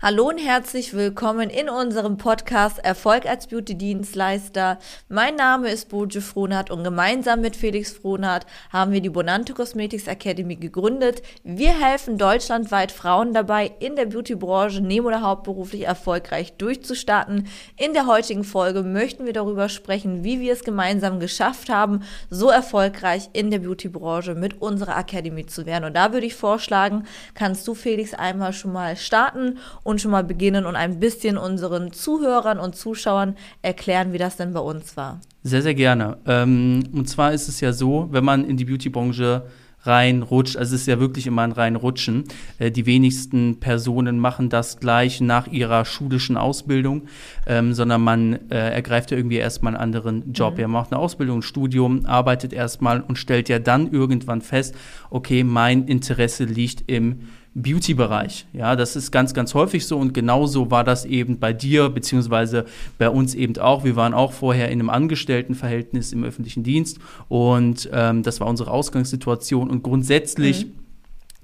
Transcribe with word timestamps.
Hallo 0.00 0.28
und 0.28 0.38
herzlich 0.38 0.94
willkommen 0.94 1.50
in 1.50 1.68
unserem 1.68 2.18
Podcast 2.18 2.78
Erfolg 2.78 3.26
als 3.26 3.48
Beauty-Dienstleister. 3.48 4.78
Mein 5.08 5.34
Name 5.34 5.70
ist 5.70 5.88
Boje 5.88 6.20
Frohnert 6.20 6.70
und 6.70 6.84
gemeinsam 6.84 7.40
mit 7.40 7.56
Felix 7.56 7.94
Frohnert 7.94 8.46
haben 8.72 8.92
wir 8.92 9.00
die 9.00 9.08
Bonante 9.08 9.54
Cosmetics 9.54 10.06
Academy 10.06 10.54
gegründet. 10.54 11.22
Wir 11.42 11.70
helfen 11.70 12.16
deutschlandweit 12.16 12.92
Frauen 12.92 13.34
dabei, 13.34 13.72
in 13.80 13.96
der 13.96 14.06
Beauty-Branche 14.06 14.82
neben- 14.82 15.04
oder 15.04 15.22
hauptberuflich 15.22 15.84
erfolgreich 15.84 16.52
durchzustarten. 16.52 17.48
In 17.76 17.92
der 17.92 18.06
heutigen 18.06 18.44
Folge 18.44 18.84
möchten 18.84 19.26
wir 19.26 19.32
darüber 19.32 19.68
sprechen, 19.68 20.22
wie 20.22 20.38
wir 20.38 20.52
es 20.52 20.62
gemeinsam 20.62 21.18
geschafft 21.18 21.70
haben, 21.70 22.04
so 22.30 22.50
erfolgreich 22.50 23.30
in 23.32 23.50
der 23.50 23.58
Beauty-Branche 23.58 24.36
mit 24.36 24.62
unserer 24.62 24.96
Academy 24.96 25.44
zu 25.46 25.66
werden. 25.66 25.86
Und 25.86 25.96
da 25.96 26.12
würde 26.12 26.26
ich 26.26 26.36
vorschlagen, 26.36 27.04
kannst 27.34 27.66
du 27.66 27.74
Felix 27.74 28.14
einmal 28.14 28.52
schon 28.52 28.72
mal 28.72 28.96
starten 28.96 29.58
und 29.88 30.02
schon 30.02 30.10
mal 30.10 30.22
beginnen 30.22 30.66
und 30.66 30.76
ein 30.76 31.00
bisschen 31.00 31.38
unseren 31.38 31.92
Zuhörern 31.92 32.58
und 32.58 32.76
Zuschauern 32.76 33.36
erklären, 33.62 34.12
wie 34.12 34.18
das 34.18 34.36
denn 34.36 34.52
bei 34.52 34.60
uns 34.60 34.98
war. 34.98 35.22
Sehr, 35.42 35.62
sehr 35.62 35.74
gerne. 35.74 36.18
Ähm, 36.26 36.84
und 36.92 37.08
zwar 37.08 37.32
ist 37.32 37.48
es 37.48 37.62
ja 37.62 37.72
so, 37.72 38.06
wenn 38.10 38.22
man 38.22 38.44
in 38.44 38.58
die 38.58 38.66
Beauty-Branche 38.66 39.44
reinrutscht, 39.84 40.58
also 40.58 40.74
es 40.74 40.82
ist 40.82 40.88
ja 40.88 41.00
wirklich 41.00 41.26
immer 41.26 41.40
ein 41.40 41.52
reinrutschen. 41.52 42.24
Äh, 42.58 42.70
die 42.70 42.84
wenigsten 42.84 43.60
Personen 43.60 44.18
machen 44.18 44.50
das 44.50 44.78
gleich 44.78 45.22
nach 45.22 45.46
ihrer 45.46 45.86
schulischen 45.86 46.36
Ausbildung, 46.36 47.08
ähm, 47.46 47.72
sondern 47.72 48.02
man 48.02 48.50
äh, 48.50 48.74
ergreift 48.74 49.10
ja 49.10 49.16
irgendwie 49.16 49.36
erstmal 49.36 49.74
einen 49.74 49.82
anderen 49.82 50.34
Job. 50.34 50.54
Mhm. 50.54 50.60
Er 50.60 50.68
macht 50.68 50.92
eine 50.92 51.00
Ausbildung, 51.00 51.38
ein 51.38 51.42
Studium, 51.42 52.04
arbeitet 52.04 52.52
erstmal 52.52 53.00
und 53.00 53.16
stellt 53.16 53.48
ja 53.48 53.58
dann 53.58 53.90
irgendwann 53.90 54.42
fest, 54.42 54.74
okay, 55.08 55.44
mein 55.44 55.86
Interesse 55.86 56.44
liegt 56.44 56.90
im 56.90 57.20
Beauty-Bereich. 57.62 58.46
Ja, 58.52 58.76
das 58.76 58.96
ist 58.96 59.10
ganz, 59.10 59.34
ganz 59.34 59.54
häufig 59.54 59.86
so 59.86 59.98
und 59.98 60.14
genauso 60.14 60.70
war 60.70 60.84
das 60.84 61.04
eben 61.04 61.38
bei 61.38 61.52
dir, 61.52 61.88
beziehungsweise 61.88 62.64
bei 62.98 63.10
uns 63.10 63.34
eben 63.34 63.56
auch. 63.58 63.84
Wir 63.84 63.96
waren 63.96 64.14
auch 64.14 64.32
vorher 64.32 64.68
in 64.68 64.80
einem 64.80 64.90
Angestelltenverhältnis 64.90 66.12
im 66.12 66.24
öffentlichen 66.24 66.62
Dienst 66.62 66.98
und 67.28 67.88
ähm, 67.92 68.22
das 68.22 68.40
war 68.40 68.46
unsere 68.48 68.70
Ausgangssituation 68.70 69.70
und 69.70 69.82
grundsätzlich 69.82 70.66
mhm. 70.66 70.72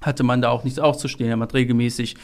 hatte 0.02 0.22
man 0.22 0.42
da 0.42 0.50
auch 0.50 0.64
nichts 0.64 0.78
auszustehen. 0.78 1.30
Er 1.30 1.38
hat 1.38 1.54
regelmäßig 1.54 2.16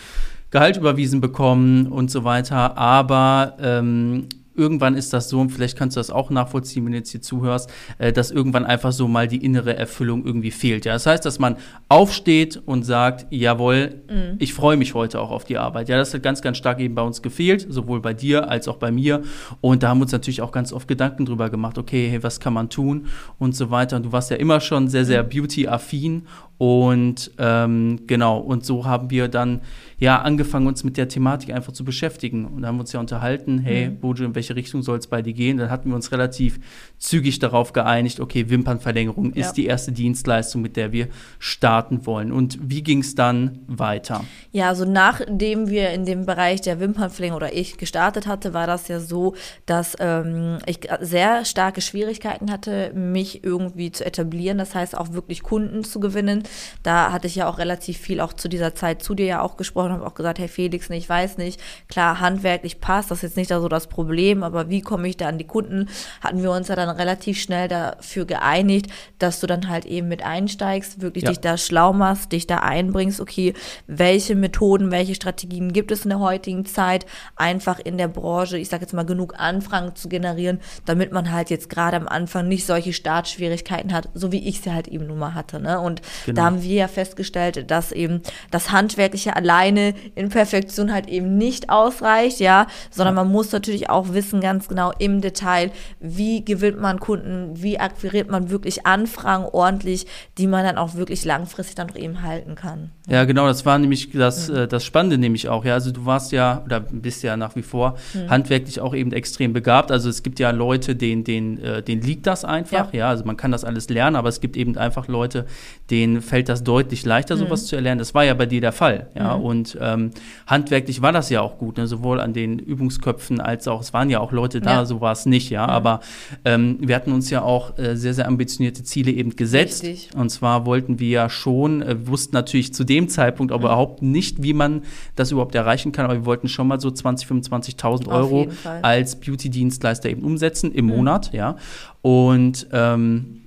Gehalt 0.51 0.77
überwiesen 0.77 1.21
bekommen 1.21 1.87
und 1.87 2.11
so 2.11 2.25
weiter, 2.25 2.77
aber 2.77 3.57
ähm, 3.61 4.27
irgendwann 4.55 4.95
ist 4.95 5.13
das 5.13 5.29
so, 5.29 5.41
und 5.41 5.51
vielleicht 5.51 5.77
kannst 5.77 5.97
du 5.97 6.01
das 6.01 6.11
auch 6.11 6.31
nachvollziehen, 6.31 6.85
wenn 6.85 6.93
du 6.93 6.99
jetzt 6.99 7.11
hier 7.11 7.23
zuhörst, 7.23 7.71
äh, 7.99 8.13
dass 8.13 8.31
irgendwann 8.31 8.65
einfach 8.65 8.93
so 8.93 9.09
mal 9.09 9.29
die 9.29 9.45
innere 9.45 9.77
Erfüllung 9.77 10.25
irgendwie 10.25 10.51
fehlt. 10.51 10.85
Ja, 10.85 10.93
das 10.93 11.07
heißt, 11.07 11.25
dass 11.25 11.39
man 11.39 11.57
aufsteht 11.89 12.61
und 12.65 12.85
sagt, 12.85 13.27
jawohl, 13.31 14.03
mhm. 14.09 14.37
ich 14.39 14.55
freue 14.55 14.77
mich 14.77 14.95
heute 14.95 15.21
auch 15.21 15.31
auf 15.31 15.45
die 15.45 15.59
Arbeit. 15.59 15.89
Ja, 15.89 15.97
das 15.97 16.13
hat 16.15 16.23
ganz, 16.23 16.43
ganz 16.43 16.57
stark 16.57 16.81
eben 16.81 16.95
bei 16.95 17.03
uns 17.03 17.23
gefehlt, 17.23 17.67
sowohl 17.69 18.01
bei 18.01 18.15
dir 18.15 18.49
als 18.49 18.69
auch 18.69 18.77
bei 18.77 18.91
mir. 18.91 19.23
Und 19.61 19.83
da 19.83 19.89
haben 19.89 19.99
wir 19.99 20.03
uns 20.03 20.13
natürlich 20.13 20.43
auch 20.43 20.53
ganz 20.53 20.73
oft 20.73 20.89
Gedanken 20.89 21.27
drüber 21.27 21.51
gemacht, 21.51 21.79
okay, 21.79 22.09
hey, 22.09 22.23
was 22.23 22.41
kann 22.41 22.53
man 22.53 22.69
tun 22.69 23.07
und 23.39 23.55
so 23.55 23.71
weiter. 23.71 23.97
Und 23.97 24.07
du 24.07 24.13
warst 24.13 24.31
ja 24.31 24.37
immer 24.37 24.61
schon 24.61 24.89
sehr, 24.89 25.05
sehr 25.05 25.23
mhm. 25.23 25.29
beauty-affin 25.29 26.23
und 26.61 27.31
ähm, 27.39 28.01
genau, 28.07 28.37
und 28.37 28.67
so 28.67 28.85
haben 28.85 29.09
wir 29.09 29.29
dann 29.29 29.63
ja 29.97 30.21
angefangen, 30.21 30.67
uns 30.67 30.85
mit 30.85 30.99
der 30.99 31.09
Thematik 31.09 31.55
einfach 31.55 31.73
zu 31.73 31.87
beschäftigen. 31.87 32.45
Und 32.45 32.61
da 32.61 32.69
haben 32.69 32.77
wir 32.77 32.81
uns 32.81 32.93
ja 32.93 33.01
unterhalten, 33.01 33.61
hey, 33.61 33.89
mhm. 33.89 33.97
Bojo, 33.99 34.27
in 34.27 34.35
welche 34.35 34.57
Richtung 34.57 34.83
soll 34.83 34.99
es 34.99 35.07
bei 35.07 35.23
dir 35.23 35.33
gehen? 35.33 35.57
Dann 35.57 35.71
hatten 35.71 35.89
wir 35.89 35.97
uns 35.97 36.13
relativ 36.13 36.61
zügig 36.99 37.39
darauf 37.39 37.73
geeinigt, 37.73 38.21
okay, 38.21 38.51
Wimpernverlängerung 38.51 39.33
ja. 39.35 39.41
ist 39.41 39.55
die 39.55 39.65
erste 39.65 39.93
Dienstleistung, 39.93 40.61
mit 40.61 40.77
der 40.77 40.93
wir 40.93 41.09
starten 41.39 42.05
wollen. 42.05 42.31
Und 42.31 42.59
wie 42.61 42.83
ging 42.83 42.99
es 42.99 43.15
dann 43.15 43.61
weiter? 43.67 44.23
Ja, 44.53 44.69
also 44.69 44.85
nachdem 44.85 45.71
wir 45.71 45.89
in 45.91 46.05
dem 46.05 46.27
Bereich 46.27 46.61
der 46.61 46.79
Wimpernverlängerung 46.79 47.43
oder 47.43 47.55
ich 47.55 47.79
gestartet 47.79 48.27
hatte, 48.27 48.53
war 48.53 48.67
das 48.67 48.89
ja 48.89 49.01
so, 49.01 49.35
dass 49.65 49.97
ähm, 49.99 50.59
ich 50.67 50.81
sehr 51.01 51.47
starke 51.47 51.81
Schwierigkeiten 51.81 52.51
hatte, 52.51 52.93
mich 52.95 53.45
irgendwie 53.45 53.93
zu 53.93 54.05
etablieren. 54.05 54.59
Das 54.59 54.75
heißt, 54.75 54.95
auch 54.95 55.15
wirklich 55.15 55.43
Kunden 55.43 55.85
zu 55.85 56.01
gewinnen 56.01 56.43
da 56.83 57.13
hatte 57.13 57.27
ich 57.27 57.37
ja 57.37 57.49
auch 57.49 57.59
relativ 57.59 57.99
viel 57.99 58.21
auch 58.21 58.33
zu 58.33 58.49
dieser 58.49 58.75
Zeit 58.75 59.03
zu 59.03 59.15
dir 59.15 59.27
ja 59.27 59.43
auch 59.43 59.57
gesprochen, 59.57 59.93
habe 59.93 60.07
auch 60.07 60.15
gesagt, 60.15 60.39
hey 60.39 60.49
Felix, 60.49 60.91
ich 60.91 61.09
weiß 61.09 61.39
nicht, 61.39 61.61
klar, 61.89 62.21
handwerklich 62.21 62.81
passt, 62.81 63.11
das 63.11 63.19
ist 63.19 63.23
jetzt 63.23 63.37
nicht 63.37 63.51
da 63.51 63.61
so 63.61 63.69
das 63.69 63.87
Problem, 63.87 64.43
aber 64.43 64.69
wie 64.71 64.81
komme 64.81 65.09
ich 65.09 65.17
da 65.17 65.29
an 65.29 65.39
die 65.39 65.47
Kunden? 65.47 65.89
Hatten 66.21 66.43
wir 66.43 66.51
uns 66.51 66.69
ja 66.69 66.77
dann 66.77 66.89
relativ 66.89 67.41
schnell 67.41 67.69
dafür 67.69 68.25
geeinigt, 68.25 68.91
dass 69.19 69.41
du 69.41 69.47
dann 69.47 69.69
halt 69.69 69.87
eben 69.87 70.09
mit 70.09 70.25
einsteigst, 70.25 71.01
wirklich 71.01 71.25
ja. 71.25 71.31
dich 71.31 71.41
da 71.41 71.57
schlau 71.57 71.93
machst, 71.93 72.33
dich 72.33 72.47
da 72.47 72.59
einbringst, 72.59 73.21
okay, 73.21 73.55
welche 73.87 74.35
Methoden, 74.35 74.91
welche 74.91 75.15
Strategien 75.15 75.73
gibt 75.73 75.93
es 75.93 76.05
in 76.05 76.11
der 76.11 76.21
heutigen 76.21 76.65
Zeit, 76.67 77.07
einfach 77.37 77.79
in 77.79 77.99
der 77.99 78.09
Branche, 78.09 78.59
ich 78.59 78.69
sage 78.69 78.83
jetzt 78.83 78.93
mal, 78.93 79.05
genug 79.05 79.35
Anfragen 79.39 79.95
zu 79.95 80.09
generieren, 80.09 80.61
damit 80.85 81.13
man 81.13 81.31
halt 81.31 81.51
jetzt 81.51 81.69
gerade 81.71 81.97
am 81.97 82.09
Anfang 82.09 82.49
nicht 82.49 82.67
solche 82.67 82.93
Startschwierigkeiten 82.93 83.93
hat, 83.93 84.09
so 84.15 84.33
wie 84.33 84.49
ich 84.49 84.61
sie 84.61 84.73
halt 84.73 84.89
eben 84.89 85.07
nun 85.07 85.19
mal 85.19 85.35
hatte. 85.35 85.61
Ne? 85.61 85.81
Und 85.81 86.03
genau. 86.27 86.40
Da 86.41 86.47
haben 86.47 86.63
wir 86.63 86.75
ja 86.75 86.89
festgestellt, 86.89 87.71
dass 87.71 87.93
eben 87.93 88.23
das 88.51 88.71
Handwerkliche 88.73 89.37
alleine 89.37 89.95
in 90.15 90.31
Perfektion 90.31 90.93
halt 90.93 91.09
eben 91.09 91.37
nicht 91.37 91.71
ausreicht, 91.71 92.41
ja, 92.41 92.67
sondern 92.91 93.15
man 93.15 93.31
muss 93.31 93.53
natürlich 93.53 93.91
auch 93.91 94.13
wissen 94.15 94.41
ganz 94.41 94.69
genau 94.69 94.93
im 94.99 95.21
Detail, 95.21 95.71
wie 96.01 96.45
gewinnt 96.45 96.81
man 96.81 96.99
Kunden, 96.99 97.51
wie 97.63 97.79
akquiriert 97.79 98.31
man 98.31 98.51
wirklich 98.51 98.87
Anfragen 98.87 99.45
ordentlich, 99.45 100.07
die 100.39 100.47
man 100.47 100.65
dann 100.65 100.79
auch 100.79 100.95
wirklich 100.95 101.25
langfristig 101.25 101.75
dann 101.75 101.89
noch 101.89 101.97
eben 101.97 102.23
halten 102.23 102.55
kann. 102.55 102.91
Ja, 103.09 103.25
genau, 103.25 103.47
das 103.47 103.67
war 103.67 103.79
nämlich 103.79 104.11
das, 104.13 104.49
mhm. 104.49 104.69
das 104.69 104.85
Spannende 104.85 105.19
nämlich 105.19 105.49
auch, 105.49 105.65
ja, 105.65 105.75
also 105.75 105.91
du 105.91 106.07
warst 106.07 106.33
ja 106.33 106.63
oder 106.65 106.81
bist 106.81 107.23
ja 107.23 107.37
nach 107.37 107.57
wie 107.57 107.63
vor 107.63 107.97
mhm. 108.15 108.31
handwerklich 108.31 108.81
auch 108.81 108.95
eben 108.95 109.13
extrem 109.13 109.53
begabt, 109.53 109.91
also 109.91 110.09
es 110.09 110.23
gibt 110.23 110.39
ja 110.39 110.51
Leute, 110.51 110.97
denen, 110.97 111.25
denen, 111.25 111.59
äh, 111.59 111.83
denen 111.83 112.03
liegt 112.03 112.27
das 112.27 112.45
einfach, 112.45 112.93
ja. 112.93 113.01
ja, 113.01 113.09
also 113.09 113.25
man 113.25 113.37
kann 113.37 113.53
das 113.53 113.65
alles 113.65 113.89
lernen, 113.89 114.17
aber 114.17 114.29
es 114.29 114.41
gibt 114.41 114.57
eben 114.57 114.77
einfach 114.79 115.09
Leute, 115.09 115.47
denen 115.91 116.23
fällt 116.31 116.49
das 116.49 116.63
deutlich 116.63 117.05
leichter, 117.05 117.37
sowas 117.37 117.63
mhm. 117.63 117.67
zu 117.67 117.77
erlernen. 117.77 117.99
Das 117.99 118.15
war 118.15 118.25
ja 118.25 118.35
bei 118.35 118.47
dir 118.47 118.61
der 118.61 118.71
Fall. 118.71 119.09
Ja? 119.17 119.37
Mhm. 119.37 119.45
Und 119.45 119.79
ähm, 119.81 120.11
handwerklich 120.47 121.03
war 121.03 121.11
das 121.11 121.29
ja 121.29 121.41
auch 121.41 121.59
gut, 121.59 121.77
ne? 121.77 121.89
sowohl 121.89 122.21
an 122.21 122.33
den 122.33 122.61
Übungsköpfen 122.61 123.41
als 123.41 123.67
auch, 123.67 123.81
es 123.81 123.93
waren 123.93 124.09
ja 124.11 124.21
auch 124.21 124.31
Leute 124.31 124.61
da, 124.61 124.75
ja. 124.75 124.85
so 124.85 125.01
war 125.01 125.11
es 125.11 125.27
nicht, 125.27 125.51
ja. 125.51 125.65
Mhm. 125.65 125.71
Aber 125.71 126.01
ähm, 126.45 126.79
wir 126.81 126.95
hatten 126.95 127.11
uns 127.13 127.31
ja 127.31 127.43
auch 127.43 127.77
äh, 127.79 127.97
sehr, 127.97 128.15
sehr 128.15 128.29
ambitionierte 128.29 128.85
Ziele 128.85 129.11
eben 129.11 129.35
gesetzt. 129.35 129.83
Richtig. 129.83 130.17
Und 130.17 130.31
zwar 130.31 130.67
wollten 130.67 131.01
wir 131.01 131.09
ja 131.09 131.29
schon, 131.29 131.83
äh, 131.83 132.07
wussten 132.07 132.37
natürlich 132.37 132.73
zu 132.73 132.85
dem 132.85 133.09
Zeitpunkt 133.09 133.53
aber 133.53 133.63
mhm. 133.63 133.65
überhaupt 133.65 134.03
nicht, 134.03 134.41
wie 134.41 134.53
man 134.53 134.83
das 135.17 135.33
überhaupt 135.33 135.57
erreichen 135.57 135.91
kann, 135.91 136.05
aber 136.05 136.15
wir 136.15 136.27
wollten 136.27 136.47
schon 136.47 136.69
mal 136.69 136.79
so 136.79 136.91
20.000, 136.91 137.49
25.000 137.49 138.09
Euro 138.09 138.47
als 138.83 139.19
Beauty-Dienstleister 139.19 140.09
eben 140.09 140.23
umsetzen 140.23 140.71
im 140.71 140.87
mhm. 140.87 140.93
Monat, 140.93 141.33
ja. 141.33 141.57
Und 142.03 142.69
ähm, 142.73 143.40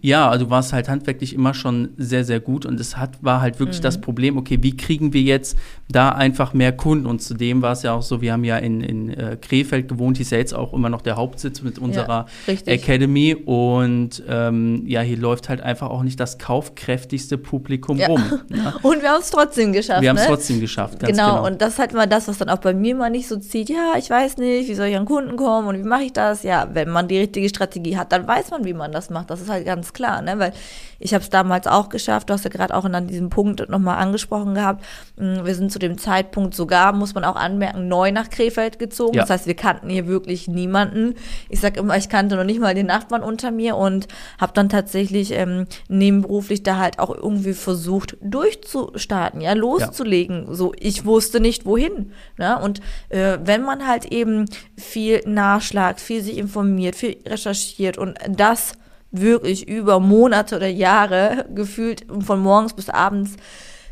ja, 0.00 0.28
also 0.28 0.46
du 0.46 0.50
warst 0.50 0.72
halt 0.72 0.88
handwerklich 0.88 1.34
immer 1.34 1.54
schon 1.54 1.90
sehr, 1.96 2.24
sehr 2.24 2.40
gut 2.40 2.66
und 2.66 2.78
es 2.80 2.96
hat, 2.96 3.22
war 3.22 3.40
halt 3.40 3.58
wirklich 3.58 3.78
mhm. 3.78 3.82
das 3.82 4.00
Problem, 4.00 4.36
okay, 4.36 4.58
wie 4.62 4.76
kriegen 4.76 5.12
wir 5.12 5.22
jetzt 5.22 5.56
da 5.88 6.10
einfach 6.10 6.54
mehr 6.54 6.72
Kunden? 6.72 7.06
Und 7.06 7.22
zudem 7.22 7.62
war 7.62 7.72
es 7.72 7.82
ja 7.82 7.92
auch 7.92 8.02
so, 8.02 8.20
wir 8.20 8.32
haben 8.32 8.44
ja 8.44 8.58
in, 8.58 8.80
in 8.80 9.10
äh, 9.10 9.36
Krefeld 9.40 9.88
gewohnt, 9.88 10.16
hier 10.16 10.24
ist 10.24 10.32
ja 10.32 10.38
jetzt 10.38 10.54
auch 10.54 10.72
immer 10.72 10.88
noch 10.88 11.02
der 11.02 11.16
Hauptsitz 11.16 11.62
mit 11.62 11.78
unserer 11.78 12.26
ja, 12.46 12.54
Academy 12.66 13.34
und 13.34 14.22
ähm, 14.28 14.84
ja, 14.86 15.00
hier 15.00 15.16
läuft 15.16 15.48
halt 15.48 15.60
einfach 15.60 15.90
auch 15.90 16.02
nicht 16.02 16.20
das 16.20 16.38
kaufkräftigste 16.38 17.38
Publikum 17.38 17.98
ja. 17.98 18.06
rum. 18.06 18.22
Ja? 18.48 18.74
Und 18.82 19.02
wir 19.02 19.10
haben 19.10 19.20
es 19.20 19.30
trotzdem 19.30 19.72
geschafft. 19.72 20.02
Wir 20.02 20.10
haben 20.10 20.16
es 20.16 20.22
ne? 20.22 20.28
trotzdem 20.28 20.60
geschafft, 20.60 21.00
ganz 21.00 21.12
genau. 21.12 21.36
genau. 21.36 21.46
Und 21.46 21.60
das 21.60 21.74
ist 21.74 21.78
halt 21.78 21.92
mal 21.92 22.06
das, 22.06 22.28
was 22.28 22.38
dann 22.38 22.48
auch 22.48 22.58
bei 22.58 22.74
mir 22.74 22.94
mal 22.94 23.10
nicht 23.10 23.28
so 23.28 23.36
zieht, 23.36 23.68
ja, 23.68 23.94
ich 23.98 24.10
weiß 24.10 24.36
nicht, 24.38 24.68
wie 24.68 24.74
soll 24.74 24.86
ich 24.86 24.96
an 24.96 25.04
Kunden 25.04 25.36
kommen 25.36 25.68
und 25.68 25.78
wie 25.78 25.86
mache 25.86 26.04
ich 26.04 26.12
das? 26.12 26.42
Ja, 26.42 26.68
wenn 26.72 26.90
man 26.90 27.08
die 27.08 27.18
richtige 27.18 27.48
Strategie 27.48 27.96
hat, 27.96 28.12
dann 28.12 28.26
weiß 28.26 28.50
man, 28.50 28.64
wie 28.64 28.74
man 28.74 28.92
das 28.92 29.10
macht. 29.10 29.30
Das 29.30 29.40
ist 29.40 29.48
halt 29.48 29.64
ganz 29.64 29.79
klar, 29.92 30.22
ne? 30.22 30.38
Weil 30.38 30.52
ich 31.00 31.14
habe 31.14 31.24
es 31.24 31.30
damals 31.30 31.66
auch 31.66 31.88
geschafft, 31.88 32.28
du 32.28 32.34
hast 32.34 32.44
ja 32.44 32.50
gerade 32.50 32.74
auch 32.74 32.84
an 32.84 33.06
diesem 33.06 33.30
Punkt 33.30 33.68
nochmal 33.70 33.96
angesprochen 33.96 34.54
gehabt. 34.54 34.84
Mm, 35.16 35.44
wir 35.44 35.54
sind 35.54 35.72
zu 35.72 35.78
dem 35.78 35.96
Zeitpunkt 35.96 36.54
sogar, 36.54 36.92
muss 36.92 37.14
man 37.14 37.24
auch 37.24 37.36
anmerken, 37.36 37.88
neu 37.88 38.12
nach 38.12 38.28
Krefeld 38.28 38.78
gezogen. 38.78 39.14
Ja. 39.14 39.22
Das 39.22 39.30
heißt, 39.30 39.46
wir 39.46 39.54
kannten 39.54 39.88
hier 39.88 40.06
wirklich 40.06 40.46
niemanden. 40.46 41.14
Ich 41.48 41.60
sag 41.60 41.78
immer, 41.78 41.96
ich 41.96 42.10
kannte 42.10 42.36
noch 42.36 42.44
nicht 42.44 42.60
mal 42.60 42.74
den 42.74 42.86
Nachbarn 42.86 43.22
unter 43.22 43.50
mir 43.50 43.76
und 43.76 44.08
habe 44.38 44.52
dann 44.54 44.68
tatsächlich 44.68 45.32
ähm, 45.32 45.66
nebenberuflich 45.88 46.62
da 46.62 46.76
halt 46.76 46.98
auch 46.98 47.10
irgendwie 47.14 47.54
versucht 47.54 48.18
durchzustarten, 48.20 49.40
ja, 49.40 49.54
loszulegen. 49.54 50.48
Ja. 50.48 50.54
So, 50.54 50.74
ich 50.78 51.06
wusste 51.06 51.40
nicht 51.40 51.64
wohin. 51.64 52.12
Ne? 52.36 52.58
Und 52.60 52.80
äh, 53.08 53.38
wenn 53.42 53.62
man 53.62 53.86
halt 53.86 54.04
eben 54.04 54.44
viel 54.76 55.22
nachschlagt, 55.24 56.00
viel 56.00 56.22
sich 56.22 56.36
informiert, 56.36 56.94
viel 56.94 57.16
recherchiert 57.26 57.96
und 57.96 58.18
das 58.28 58.74
wirklich 59.10 59.68
über 59.68 60.00
Monate 60.00 60.56
oder 60.56 60.68
Jahre 60.68 61.46
gefühlt 61.54 62.06
von 62.20 62.40
morgens 62.40 62.74
bis 62.74 62.88
abends, 62.88 63.36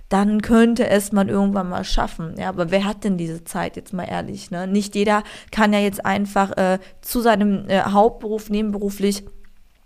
dann 0.09 0.41
könnte 0.41 0.89
es 0.89 1.13
man 1.13 1.29
irgendwann 1.29 1.69
mal 1.69 1.85
schaffen. 1.85 2.35
Ja, 2.39 2.49
aber 2.49 2.71
wer 2.71 2.85
hat 2.85 3.05
denn 3.05 3.19
diese 3.19 3.45
Zeit 3.45 3.77
jetzt 3.77 3.93
mal 3.93 4.05
ehrlich? 4.05 4.51
Ne? 4.51 4.67
Nicht 4.67 4.95
jeder 4.95 5.23
kann 5.51 5.73
ja 5.73 5.81
jetzt 5.81 6.05
einfach 6.05 6.57
äh, 6.57 6.79
zu 7.03 7.21
seinem 7.21 7.69
äh, 7.69 7.83
Hauptberuf 7.83 8.49
nebenberuflich 8.49 9.25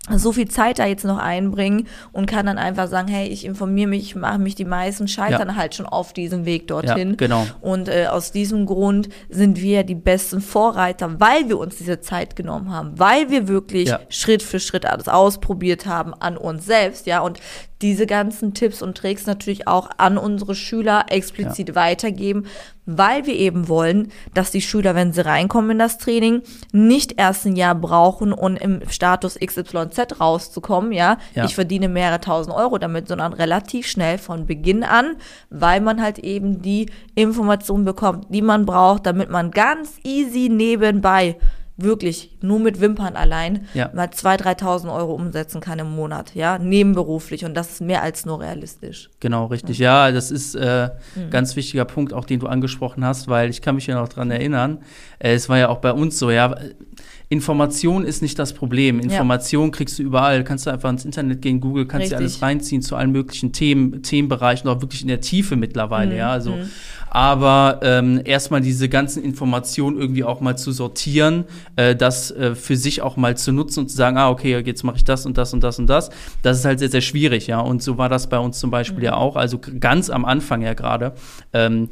so 0.09 0.33
viel 0.33 0.49
Zeit 0.49 0.79
da 0.79 0.85
jetzt 0.85 1.05
noch 1.05 1.17
einbringen 1.17 1.87
und 2.11 2.25
kann 2.25 2.45
dann 2.45 2.57
einfach 2.57 2.89
sagen, 2.89 3.07
hey, 3.07 3.27
ich 3.27 3.45
informiere 3.45 3.87
mich, 3.87 4.03
ich 4.03 4.15
mache 4.15 4.37
mich, 4.37 4.53
die 4.53 4.65
meisten 4.65 5.07
scheitern 5.07 5.47
ja. 5.49 5.55
halt 5.55 5.75
schon 5.75 5.85
auf 5.85 6.11
diesem 6.11 6.45
Weg 6.45 6.67
dorthin. 6.67 7.11
Ja, 7.11 7.15
genau. 7.15 7.47
Und 7.61 7.87
äh, 7.87 8.07
aus 8.07 8.33
diesem 8.33 8.65
Grund 8.65 9.07
sind 9.29 9.61
wir 9.61 9.83
die 9.83 9.95
besten 9.95 10.41
Vorreiter, 10.41 11.21
weil 11.21 11.47
wir 11.47 11.57
uns 11.57 11.77
diese 11.77 12.01
Zeit 12.01 12.35
genommen 12.35 12.69
haben, 12.71 12.99
weil 12.99 13.29
wir 13.29 13.47
wirklich 13.47 13.89
ja. 13.89 14.01
Schritt 14.09 14.43
für 14.43 14.59
Schritt 14.59 14.85
alles 14.85 15.07
ausprobiert 15.07 15.85
haben 15.85 16.13
an 16.13 16.35
uns 16.35 16.65
selbst, 16.65 17.07
ja, 17.07 17.21
und 17.21 17.39
diese 17.83 18.07
ganzen 18.07 18.53
Tipps 18.53 18.81
und 18.81 18.97
Tricks 18.97 19.25
natürlich 19.25 19.67
auch 19.67 19.89
an 19.97 20.17
unsere 20.17 20.55
Schüler 20.55 21.05
explizit 21.09 21.69
ja. 21.69 21.75
weitergeben, 21.75 22.45
weil 22.85 23.25
wir 23.25 23.35
eben 23.35 23.67
wollen, 23.67 24.11
dass 24.33 24.51
die 24.51 24.61
Schüler, 24.61 24.95
wenn 24.95 25.11
sie 25.11 25.25
reinkommen 25.25 25.71
in 25.71 25.79
das 25.79 25.97
Training, 25.97 26.41
nicht 26.71 27.19
erst 27.19 27.45
ein 27.45 27.57
Jahr 27.57 27.75
brauchen, 27.75 28.31
um 28.31 28.55
im 28.55 28.81
Status 28.89 29.37
XYZ 29.37 29.92
rauszukommen, 29.99 30.91
ja. 30.91 31.17
ja. 31.35 31.45
Ich 31.45 31.55
verdiene 31.55 31.89
mehrere 31.89 32.19
tausend 32.19 32.55
Euro 32.55 32.77
damit, 32.77 33.07
sondern 33.07 33.33
relativ 33.33 33.87
schnell 33.87 34.17
von 34.17 34.45
Beginn 34.45 34.83
an, 34.83 35.15
weil 35.49 35.81
man 35.81 36.01
halt 36.01 36.19
eben 36.19 36.61
die 36.61 36.91
Informationen 37.15 37.85
bekommt, 37.85 38.27
die 38.29 38.41
man 38.41 38.65
braucht, 38.65 39.05
damit 39.05 39.29
man 39.29 39.51
ganz 39.51 39.97
easy 40.03 40.49
nebenbei 40.49 41.37
wirklich 41.75 42.37
nur 42.41 42.59
mit 42.59 42.79
Wimpern 42.81 43.15
allein 43.15 43.67
ja. 43.73 43.89
mal 43.93 44.07
2.000, 44.07 44.59
3.000 44.59 44.95
Euro 44.95 45.13
umsetzen 45.13 45.59
kann 45.59 45.79
im 45.79 45.95
Monat, 45.95 46.35
ja, 46.35 46.59
nebenberuflich 46.59 47.45
und 47.45 47.55
das 47.55 47.71
ist 47.71 47.81
mehr 47.81 48.03
als 48.03 48.25
nur 48.25 48.41
realistisch. 48.41 49.09
Genau, 49.19 49.47
richtig. 49.47 49.79
Ja, 49.79 50.11
das 50.11 50.29
ist 50.29 50.55
äh, 50.55 50.89
mhm. 51.15 51.29
ganz 51.31 51.55
wichtiger 51.55 51.85
Punkt, 51.85 52.13
auch 52.13 52.25
den 52.25 52.39
du 52.39 52.47
angesprochen 52.47 53.03
hast, 53.03 53.27
weil 53.27 53.49
ich 53.49 53.61
kann 53.61 53.75
mich 53.75 53.87
ja 53.87 53.99
noch 53.99 54.09
dran 54.09 54.29
erinnern, 54.29 54.83
äh, 55.17 55.33
es 55.33 55.49
war 55.49 55.57
ja 55.57 55.69
auch 55.69 55.79
bei 55.79 55.91
uns 55.91 56.19
so, 56.19 56.29
ja, 56.29 56.55
Information 57.33 58.05
ist 58.05 58.21
nicht 58.21 58.37
das 58.37 58.53
Problem. 58.53 58.99
Information 58.99 59.65
ja. 59.65 59.71
kriegst 59.71 59.97
du 59.97 60.03
überall. 60.03 60.43
Kannst 60.43 60.67
du 60.67 60.69
einfach 60.69 60.91
ins 60.91 61.03
Internet 61.03 61.41
gehen, 61.41 61.59
Google, 61.59 61.87
kannst 61.87 62.11
dir 62.11 62.17
alles 62.17 62.43
reinziehen 62.43 62.83
zu 62.83 62.95
allen 62.95 63.11
möglichen 63.11 63.51
Themen, 63.51 64.03
Themenbereichen, 64.03 64.69
auch 64.69 64.81
wirklich 64.81 65.01
in 65.01 65.07
der 65.07 65.19
Tiefe 65.19 65.55
mittlerweile, 65.55 66.11
mhm. 66.11 66.17
ja. 66.17 66.29
Also, 66.29 66.51
mhm. 66.51 66.69
aber 67.09 67.79
ähm, 67.81 68.21
erstmal 68.23 68.61
diese 68.61 68.87
ganzen 68.87 69.23
Informationen 69.23 69.97
irgendwie 69.97 70.23
auch 70.23 70.41
mal 70.41 70.55
zu 70.57 70.71
sortieren, 70.71 71.45
äh, 71.75 71.95
das 71.95 72.29
äh, 72.29 72.53
für 72.53 72.77
sich 72.77 73.01
auch 73.01 73.17
mal 73.17 73.35
zu 73.35 73.51
nutzen 73.51 73.81
und 73.81 73.89
zu 73.89 73.97
sagen, 73.97 74.17
ah, 74.17 74.29
okay, 74.29 74.61
jetzt 74.63 74.83
mache 74.83 74.97
ich 74.97 75.03
das 75.03 75.25
und 75.25 75.35
das 75.37 75.53
und 75.55 75.63
das 75.63 75.79
und 75.79 75.87
das. 75.87 76.11
Das 76.43 76.59
ist 76.59 76.65
halt 76.65 76.77
sehr, 76.77 76.89
sehr 76.89 77.01
schwierig, 77.01 77.47
ja. 77.47 77.59
Und 77.59 77.81
so 77.81 77.97
war 77.97 78.09
das 78.09 78.29
bei 78.29 78.37
uns 78.37 78.59
zum 78.59 78.69
Beispiel 78.69 78.99
mhm. 78.99 79.05
ja 79.05 79.15
auch. 79.15 79.35
Also 79.35 79.59
ganz 79.79 80.11
am 80.11 80.23
Anfang 80.23 80.61
ja 80.61 80.75
gerade. 80.75 81.13
Ähm, 81.51 81.89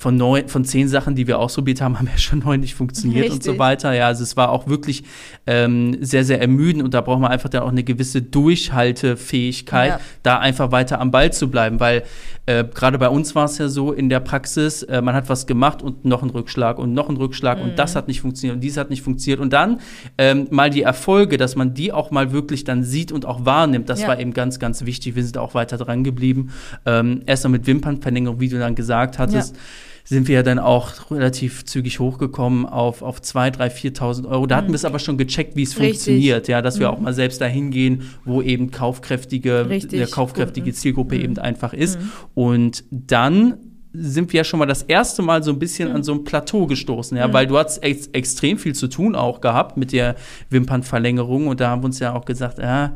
von 0.00 0.16
neun, 0.16 0.48
von 0.48 0.64
zehn 0.64 0.88
Sachen, 0.88 1.14
die 1.14 1.26
wir 1.26 1.38
ausprobiert 1.38 1.82
haben, 1.82 1.98
haben 1.98 2.08
ja 2.10 2.16
schon 2.16 2.38
neun 2.38 2.60
nicht 2.60 2.74
funktioniert 2.74 3.26
Richtig. 3.26 3.34
und 3.34 3.44
so 3.44 3.58
weiter. 3.58 3.92
Ja, 3.92 4.06
also 4.06 4.22
es 4.22 4.34
war 4.34 4.50
auch 4.50 4.66
wirklich 4.66 5.04
ähm, 5.46 5.98
sehr, 6.00 6.24
sehr 6.24 6.40
ermüdend 6.40 6.82
und 6.82 6.94
da 6.94 7.02
braucht 7.02 7.20
man 7.20 7.30
einfach 7.30 7.50
dann 7.50 7.62
auch 7.62 7.68
eine 7.68 7.84
gewisse 7.84 8.22
Durchhaltefähigkeit, 8.22 9.90
ja. 9.90 10.00
da 10.22 10.38
einfach 10.38 10.72
weiter 10.72 11.02
am 11.02 11.10
Ball 11.10 11.34
zu 11.34 11.50
bleiben, 11.50 11.80
weil 11.80 12.04
äh, 12.46 12.64
gerade 12.64 12.96
bei 12.96 13.10
uns 13.10 13.34
war 13.34 13.44
es 13.44 13.58
ja 13.58 13.68
so 13.68 13.92
in 13.92 14.08
der 14.08 14.20
Praxis, 14.20 14.82
äh, 14.84 15.02
man 15.02 15.14
hat 15.14 15.28
was 15.28 15.46
gemacht 15.46 15.82
und 15.82 16.06
noch 16.06 16.22
ein 16.22 16.30
Rückschlag 16.30 16.78
und 16.78 16.94
noch 16.94 17.10
ein 17.10 17.18
Rückschlag 17.18 17.58
mhm. 17.58 17.64
und 17.64 17.78
das 17.78 17.94
hat 17.94 18.08
nicht 18.08 18.22
funktioniert 18.22 18.54
und 18.54 18.62
dies 18.62 18.78
hat 18.78 18.88
nicht 18.88 19.02
funktioniert 19.02 19.38
und 19.38 19.52
dann 19.52 19.80
ähm, 20.16 20.48
mal 20.50 20.70
die 20.70 20.80
Erfolge, 20.80 21.36
dass 21.36 21.56
man 21.56 21.74
die 21.74 21.92
auch 21.92 22.10
mal 22.10 22.32
wirklich 22.32 22.64
dann 22.64 22.84
sieht 22.84 23.12
und 23.12 23.26
auch 23.26 23.44
wahrnimmt, 23.44 23.90
das 23.90 24.00
ja. 24.00 24.08
war 24.08 24.18
eben 24.18 24.32
ganz, 24.32 24.58
ganz 24.58 24.86
wichtig. 24.86 25.14
Wir 25.14 25.24
sind 25.24 25.36
auch 25.36 25.52
weiter 25.52 25.76
dran 25.76 26.04
geblieben. 26.04 26.52
Ähm, 26.86 27.20
erst 27.26 27.44
mal 27.44 27.50
mit 27.50 27.66
Wimpernverlängerung, 27.66 28.40
wie 28.40 28.48
du 28.48 28.58
dann 28.58 28.74
gesagt 28.74 29.18
hattest. 29.18 29.56
Ja 29.56 29.62
sind 30.04 30.28
wir 30.28 30.36
ja 30.36 30.42
dann 30.42 30.58
auch 30.58 31.10
relativ 31.10 31.64
zügig 31.64 32.00
hochgekommen 32.00 32.66
auf, 32.66 33.02
auf 33.02 33.20
2.000, 33.20 33.58
3.000, 33.58 33.96
4.000 33.98 34.28
Euro. 34.28 34.46
Da 34.46 34.56
hatten 34.56 34.68
mhm. 34.68 34.72
wir 34.72 34.76
es 34.76 34.84
aber 34.84 34.98
schon 34.98 35.18
gecheckt, 35.18 35.56
wie 35.56 35.62
es 35.62 35.74
funktioniert, 35.74 36.48
ja, 36.48 36.62
dass 36.62 36.78
wir 36.78 36.88
mhm. 36.88 36.94
auch 36.94 37.00
mal 37.00 37.14
selbst 37.14 37.40
dahin 37.40 37.70
gehen, 37.70 38.10
wo 38.24 38.42
eben 38.42 38.70
kaufkräftige, 38.70 39.68
Richtig. 39.68 40.00
eine 40.00 40.10
kaufkräftige 40.10 40.72
Zielgruppe 40.72 41.16
mhm. 41.16 41.22
eben 41.22 41.38
einfach 41.38 41.72
ist. 41.72 42.00
Mhm. 42.00 42.12
Und 42.34 42.84
dann 42.90 43.58
sind 43.92 44.32
wir 44.32 44.38
ja 44.38 44.44
schon 44.44 44.58
mal 44.58 44.66
das 44.66 44.82
erste 44.82 45.22
Mal 45.22 45.42
so 45.42 45.50
ein 45.50 45.58
bisschen 45.58 45.88
mhm. 45.88 45.96
an 45.96 46.02
so 46.02 46.12
ein 46.12 46.24
Plateau 46.24 46.66
gestoßen, 46.66 47.16
ja, 47.16 47.28
mhm. 47.28 47.32
weil 47.32 47.46
du 47.46 47.58
hast 47.58 47.78
ex 47.78 48.06
extrem 48.08 48.58
viel 48.58 48.74
zu 48.74 48.88
tun 48.88 49.14
auch 49.14 49.40
gehabt 49.40 49.76
mit 49.76 49.92
der 49.92 50.16
Wimpernverlängerung 50.48 51.48
und 51.48 51.60
da 51.60 51.70
haben 51.70 51.82
wir 51.82 51.86
uns 51.86 51.98
ja 51.98 52.14
auch 52.14 52.24
gesagt, 52.24 52.58
ja, 52.58 52.94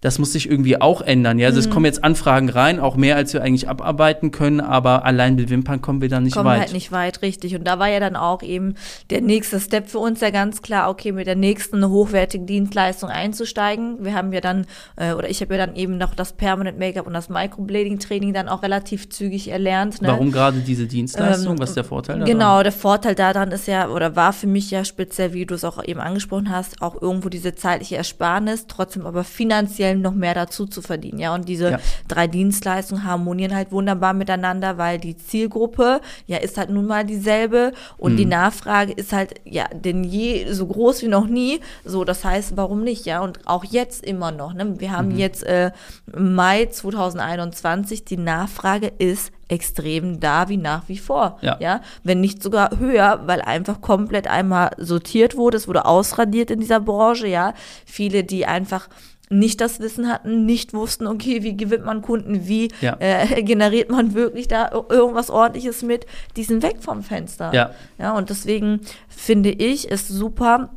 das 0.00 0.18
muss 0.18 0.32
sich 0.32 0.48
irgendwie 0.48 0.80
auch 0.80 1.02
ändern. 1.02 1.38
Ja, 1.38 1.48
also 1.48 1.60
mhm. 1.60 1.66
es 1.66 1.70
kommen 1.70 1.84
jetzt 1.84 2.02
Anfragen 2.02 2.48
rein, 2.48 2.80
auch 2.80 2.96
mehr 2.96 3.16
als 3.16 3.34
wir 3.34 3.42
eigentlich 3.42 3.68
abarbeiten 3.68 4.30
können, 4.30 4.60
aber 4.60 5.04
allein 5.04 5.34
mit 5.34 5.50
Wimpern 5.50 5.82
kommen 5.82 6.00
wir 6.00 6.08
dann 6.08 6.22
nicht 6.22 6.34
kommen 6.34 6.46
weit. 6.46 6.60
halt 6.60 6.72
nicht 6.72 6.90
weit, 6.90 7.20
richtig. 7.20 7.54
Und 7.54 7.64
da 7.64 7.78
war 7.78 7.88
ja 7.88 8.00
dann 8.00 8.16
auch 8.16 8.42
eben 8.42 8.76
der 9.10 9.20
nächste 9.20 9.60
Step 9.60 9.90
für 9.90 9.98
uns 9.98 10.20
ja 10.20 10.30
ganz 10.30 10.62
klar, 10.62 10.88
okay, 10.88 11.12
mit 11.12 11.26
der 11.26 11.36
nächsten 11.36 11.86
hochwertigen 11.86 12.46
Dienstleistung 12.46 13.10
einzusteigen. 13.10 14.02
Wir 14.02 14.14
haben 14.14 14.32
ja 14.32 14.40
dann, 14.40 14.64
äh, 14.96 15.12
oder 15.12 15.28
ich 15.28 15.42
habe 15.42 15.54
ja 15.54 15.66
dann 15.66 15.76
eben 15.76 15.98
noch 15.98 16.14
das 16.14 16.32
Permanent 16.32 16.78
Make-up 16.78 17.06
und 17.06 17.12
das 17.12 17.28
Microblading 17.28 17.98
Training 17.98 18.32
dann 18.32 18.48
auch 18.48 18.62
relativ 18.62 19.10
zügig 19.10 19.48
erlernt. 19.48 20.00
Ne? 20.00 20.08
Warum 20.08 20.32
gerade 20.32 20.60
diese 20.60 20.86
Dienstleistung? 20.86 21.54
Ähm, 21.54 21.58
Was 21.58 21.70
ist 21.70 21.76
der 21.76 21.84
Vorteil 21.84 22.20
daran? 22.20 22.32
Genau, 22.32 22.62
der 22.62 22.72
Vorteil 22.72 23.14
daran 23.14 23.50
ist 23.50 23.66
ja, 23.66 23.88
oder 23.90 24.16
war 24.16 24.32
für 24.32 24.46
mich 24.46 24.70
ja 24.70 24.82
speziell, 24.82 25.34
wie 25.34 25.44
du 25.44 25.54
es 25.54 25.64
auch 25.64 25.84
eben 25.84 26.00
angesprochen 26.00 26.50
hast, 26.50 26.80
auch 26.80 27.00
irgendwo 27.00 27.28
diese 27.28 27.54
zeitliche 27.54 27.96
Ersparnis, 27.96 28.66
trotzdem 28.66 29.04
aber 29.04 29.24
finanziell 29.24 29.89
finanziell 29.90 29.96
noch 29.96 30.14
mehr 30.14 30.34
dazu 30.34 30.66
zu 30.66 30.82
verdienen. 30.82 31.18
Ja, 31.18 31.34
und 31.34 31.48
diese 31.48 31.72
ja. 31.72 31.78
drei 32.08 32.26
Dienstleistungen 32.26 33.04
harmonieren 33.04 33.54
halt 33.54 33.72
wunderbar 33.72 34.12
miteinander, 34.12 34.78
weil 34.78 34.98
die 34.98 35.16
Zielgruppe 35.16 36.00
ja 36.26 36.38
ist 36.38 36.56
halt 36.56 36.70
nun 36.70 36.86
mal 36.86 37.04
dieselbe 37.04 37.72
und 37.98 38.12
mhm. 38.12 38.16
die 38.16 38.26
Nachfrage 38.26 38.92
ist 38.92 39.12
halt 39.12 39.34
ja 39.44 39.66
denn 39.72 40.04
je 40.04 40.52
so 40.52 40.66
groß 40.66 41.02
wie 41.02 41.08
noch 41.08 41.26
nie. 41.26 41.60
So, 41.84 42.04
das 42.04 42.24
heißt, 42.24 42.56
warum 42.56 42.82
nicht? 42.82 43.06
Ja, 43.06 43.20
und 43.20 43.46
auch 43.46 43.64
jetzt 43.64 44.04
immer 44.04 44.32
noch. 44.32 44.54
Ne? 44.54 44.80
Wir 44.80 44.92
haben 44.92 45.10
mhm. 45.10 45.18
jetzt 45.18 45.44
äh, 45.44 45.70
Mai 46.14 46.66
2021, 46.66 48.04
die 48.04 48.16
Nachfrage 48.16 48.92
ist 48.98 49.32
extrem 49.50 50.20
da 50.20 50.48
wie 50.48 50.56
nach 50.56 50.88
wie 50.88 50.98
vor. 50.98 51.38
Ja. 51.42 51.56
ja. 51.60 51.80
Wenn 52.04 52.20
nicht 52.20 52.42
sogar 52.42 52.78
höher, 52.78 53.22
weil 53.26 53.42
einfach 53.42 53.80
komplett 53.80 54.28
einmal 54.28 54.70
sortiert 54.78 55.36
wurde, 55.36 55.56
es 55.56 55.66
wurde 55.66 55.84
ausradiert 55.84 56.50
in 56.50 56.60
dieser 56.60 56.80
Branche, 56.80 57.26
ja. 57.26 57.54
Viele, 57.84 58.22
die 58.22 58.46
einfach 58.46 58.88
nicht 59.30 59.60
das 59.60 59.78
Wissen 59.78 60.08
hatten, 60.08 60.44
nicht 60.44 60.74
wussten, 60.74 61.06
okay, 61.06 61.42
wie 61.42 61.56
gewinnt 61.56 61.84
man 61.84 62.02
Kunden, 62.02 62.48
wie 62.48 62.68
ja. 62.80 62.96
äh, 62.98 63.42
generiert 63.44 63.88
man 63.88 64.14
wirklich 64.14 64.48
da 64.48 64.70
irgendwas 64.72 65.30
ordentliches 65.30 65.82
mit, 65.82 66.04
die 66.36 66.42
sind 66.42 66.62
weg 66.62 66.78
vom 66.80 67.02
Fenster. 67.02 67.54
Ja. 67.54 67.70
ja, 67.96 68.16
und 68.16 68.28
deswegen 68.28 68.80
finde 69.08 69.50
ich 69.50 69.90
es 69.90 70.08
super, 70.08 70.70